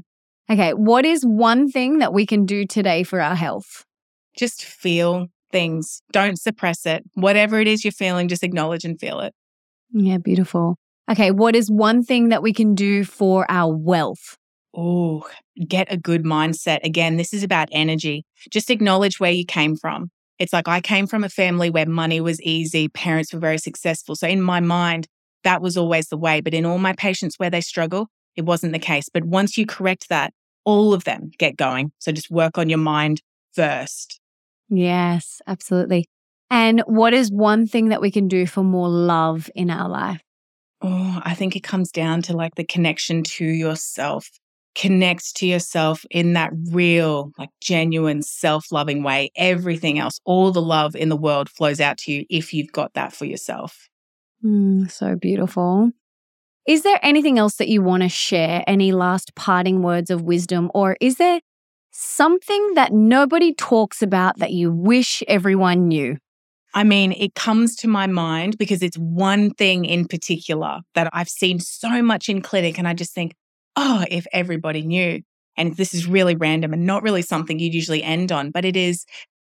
[0.48, 3.84] Okay, what is one thing that we can do today for our health?
[4.36, 6.02] Just feel things.
[6.12, 7.02] Don't suppress it.
[7.14, 9.34] Whatever it is you're feeling, just acknowledge and feel it.
[9.92, 10.76] Yeah, beautiful.
[11.10, 14.36] Okay, what is one thing that we can do for our wealth?
[14.74, 15.26] Oh,
[15.66, 16.84] get a good mindset.
[16.84, 18.24] Again, this is about energy.
[18.50, 20.10] Just acknowledge where you came from.
[20.38, 24.14] It's like I came from a family where money was easy, parents were very successful.
[24.14, 25.06] So in my mind,
[25.44, 26.40] that was always the way.
[26.40, 29.08] But in all my patients where they struggle, it wasn't the case.
[29.12, 30.32] But once you correct that,
[30.64, 31.92] all of them get going.
[31.98, 33.22] So just work on your mind
[33.54, 34.20] first.
[34.68, 36.06] Yes, absolutely.
[36.50, 40.20] And what is one thing that we can do for more love in our life?
[40.82, 44.28] Oh, I think it comes down to like the connection to yourself.
[44.74, 49.30] Connect to yourself in that real, like genuine, self loving way.
[49.34, 52.92] Everything else, all the love in the world flows out to you if you've got
[52.92, 53.88] that for yourself.
[54.44, 55.92] Mm, so beautiful.
[56.66, 58.64] Is there anything else that you want to share?
[58.66, 60.70] Any last parting words of wisdom?
[60.74, 61.40] Or is there
[61.92, 66.16] something that nobody talks about that you wish everyone knew?
[66.74, 71.28] I mean, it comes to my mind because it's one thing in particular that I've
[71.28, 72.78] seen so much in clinic.
[72.78, 73.34] And I just think,
[73.76, 75.22] oh, if everybody knew.
[75.56, 78.76] And this is really random and not really something you'd usually end on, but it
[78.76, 79.06] is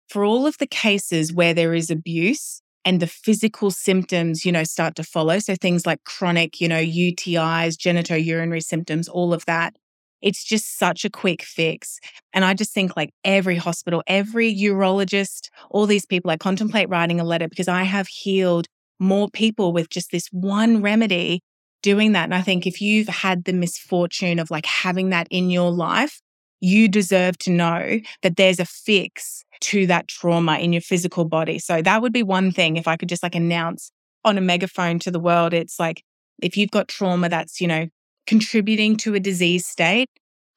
[0.08, 4.64] for all of the cases where there is abuse, and the physical symptoms, you know,
[4.64, 5.38] start to follow.
[5.38, 9.74] So things like chronic, you know, UTIs, genitourinary symptoms, all of that.
[10.20, 11.98] It's just such a quick fix.
[12.32, 17.20] And I just think like every hospital, every urologist, all these people, I contemplate writing
[17.20, 18.66] a letter because I have healed
[18.98, 21.42] more people with just this one remedy
[21.82, 22.24] doing that.
[22.24, 26.22] And I think if you've had the misfortune of like having that in your life,
[26.60, 31.58] you deserve to know that there's a fix to that trauma in your physical body.
[31.58, 33.90] So that would be one thing if I could just like announce
[34.24, 35.54] on a megaphone to the world.
[35.54, 36.02] It's like
[36.42, 37.86] if you've got trauma that's, you know,
[38.26, 40.08] contributing to a disease state,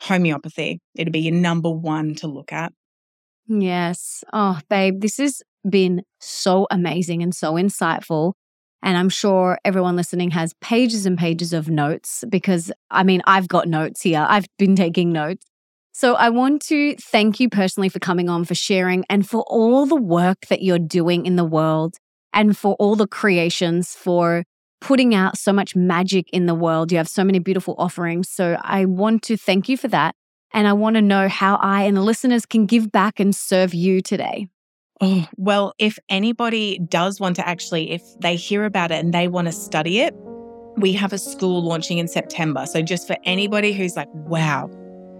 [0.01, 2.73] homeopathy, it'd be your number one to look at.
[3.47, 4.23] Yes.
[4.33, 8.33] Oh, babe, this has been so amazing and so insightful.
[8.83, 13.47] And I'm sure everyone listening has pages and pages of notes because I mean, I've
[13.47, 14.25] got notes here.
[14.27, 15.45] I've been taking notes.
[15.97, 19.87] So I want to thank you personally for coming on, for sharing, and for all
[19.87, 21.95] the work that you're doing in the world,
[22.31, 24.43] and for all the creations, for
[24.79, 26.91] putting out so much magic in the world.
[26.91, 28.29] You have so many beautiful offerings.
[28.29, 30.13] So I want to thank you for that.
[30.53, 33.73] And I want to know how I and the listeners can give back and serve
[33.73, 34.49] you today.
[35.01, 39.27] Oh, well, if anybody does want to actually, if they hear about it and they
[39.27, 40.13] want to study it,
[40.77, 42.67] we have a school launching in September.
[42.67, 44.69] So just for anybody who's like, wow,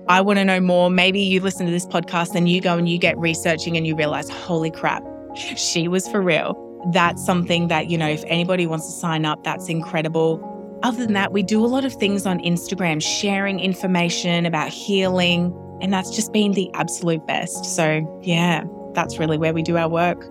[0.10, 0.90] I want to know more.
[0.90, 3.96] Maybe you listen to this podcast and you go and you get researching and you
[3.96, 5.04] realize, holy crap,
[5.36, 6.56] she was for real.
[6.94, 10.42] That's something that, you know, if anybody wants to sign up, that's incredible.
[10.84, 15.54] Other than that, we do a lot of things on Instagram, sharing information about healing.
[15.82, 17.66] And that's just been the absolute best.
[17.66, 20.24] So, yeah, that's really where we do our work.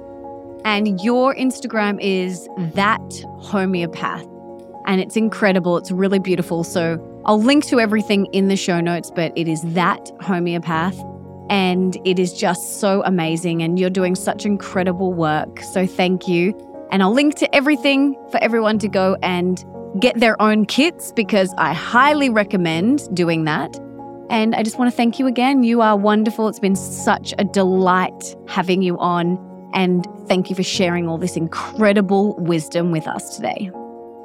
[0.64, 3.02] And your Instagram is that
[3.40, 4.26] homeopath.
[4.86, 5.76] and it's incredible.
[5.76, 6.64] It's really beautiful.
[6.64, 6.96] So
[7.26, 10.96] I'll link to everything in the show notes, but it is that homeopath.
[11.50, 13.62] And it is just so amazing.
[13.62, 15.60] And you're doing such incredible work.
[15.72, 16.54] So thank you.
[16.92, 19.64] And I'll link to everything for everyone to go and
[20.00, 23.76] get their own kits because I highly recommend doing that.
[24.30, 25.64] And I just want to thank you again.
[25.64, 26.48] You are wonderful.
[26.48, 29.36] It's been such a delight having you on.
[29.74, 33.70] And thank you for sharing all this incredible wisdom with us today.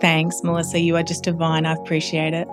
[0.01, 0.79] Thanks, Melissa.
[0.79, 1.65] You are just divine.
[1.65, 2.47] I appreciate it.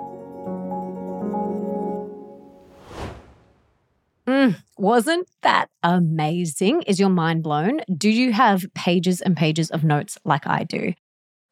[4.29, 6.83] Mm, wasn't that amazing?
[6.83, 7.81] Is your mind blown?
[7.97, 10.93] Do you have pages and pages of notes like I do?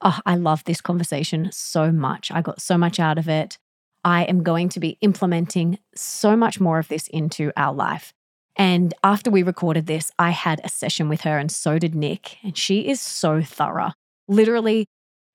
[0.02, 2.30] Oh, I love this conversation so much.
[2.30, 3.56] I got so much out of it.
[4.04, 8.12] I am going to be implementing so much more of this into our life.
[8.56, 12.36] And after we recorded this, I had a session with her, and so did Nick.
[12.42, 13.92] And she is so thorough.
[14.28, 14.84] Literally,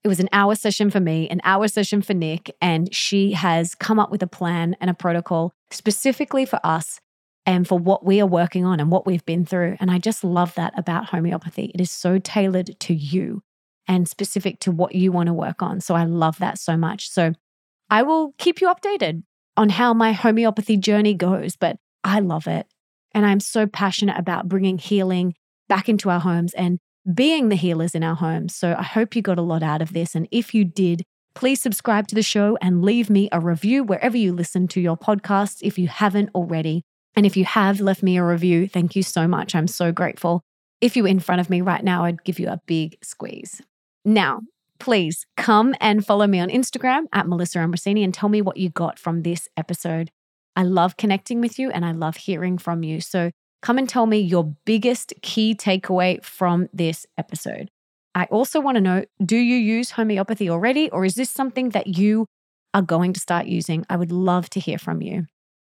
[0.03, 2.55] it was an hour session for me, an hour session for Nick.
[2.61, 6.99] And she has come up with a plan and a protocol specifically for us
[7.45, 9.77] and for what we are working on and what we've been through.
[9.79, 11.71] And I just love that about homeopathy.
[11.73, 13.41] It is so tailored to you
[13.87, 15.81] and specific to what you want to work on.
[15.81, 17.09] So I love that so much.
[17.09, 17.33] So
[17.89, 19.23] I will keep you updated
[19.57, 22.67] on how my homeopathy journey goes, but I love it.
[23.13, 25.33] And I'm so passionate about bringing healing
[25.67, 26.79] back into our homes and
[27.13, 28.55] being the healers in our homes.
[28.55, 30.15] So I hope you got a lot out of this.
[30.15, 34.15] And if you did, please subscribe to the show and leave me a review wherever
[34.15, 36.83] you listen to your podcasts if you haven't already.
[37.15, 39.53] And if you have left me a review, thank you so much.
[39.53, 40.41] I'm so grateful.
[40.79, 43.61] If you were in front of me right now, I'd give you a big squeeze.
[44.03, 44.41] Now,
[44.79, 48.69] please come and follow me on Instagram at Melissa Ambrosini and tell me what you
[48.69, 50.09] got from this episode.
[50.55, 52.99] I love connecting with you and I love hearing from you.
[52.99, 53.31] So
[53.61, 57.69] come and tell me your biggest key takeaway from this episode.
[58.15, 61.87] I also want to know do you use homeopathy already, or is this something that
[61.87, 62.25] you
[62.73, 63.85] are going to start using?
[63.89, 65.27] I would love to hear from you.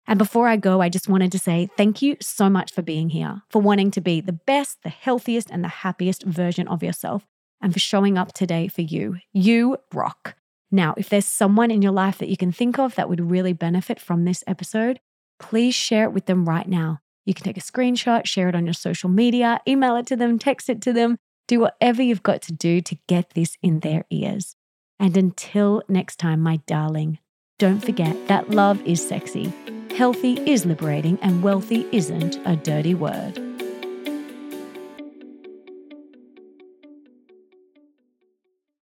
[0.09, 3.09] And before I go, I just wanted to say thank you so much for being
[3.09, 7.27] here, for wanting to be the best, the healthiest, and the happiest version of yourself,
[7.61, 9.17] and for showing up today for you.
[9.33, 10.35] You rock.
[10.71, 13.53] Now, if there's someone in your life that you can think of that would really
[13.53, 14.99] benefit from this episode,
[15.39, 17.01] please share it with them right now.
[17.27, 20.39] You can take a screenshot, share it on your social media, email it to them,
[20.39, 24.05] text it to them, do whatever you've got to do to get this in their
[24.09, 24.55] ears.
[24.99, 27.19] And until next time, my darling,
[27.59, 29.53] don't forget that love is sexy,
[29.99, 33.48] healthy is liberating, and wealthy isn't a dirty word.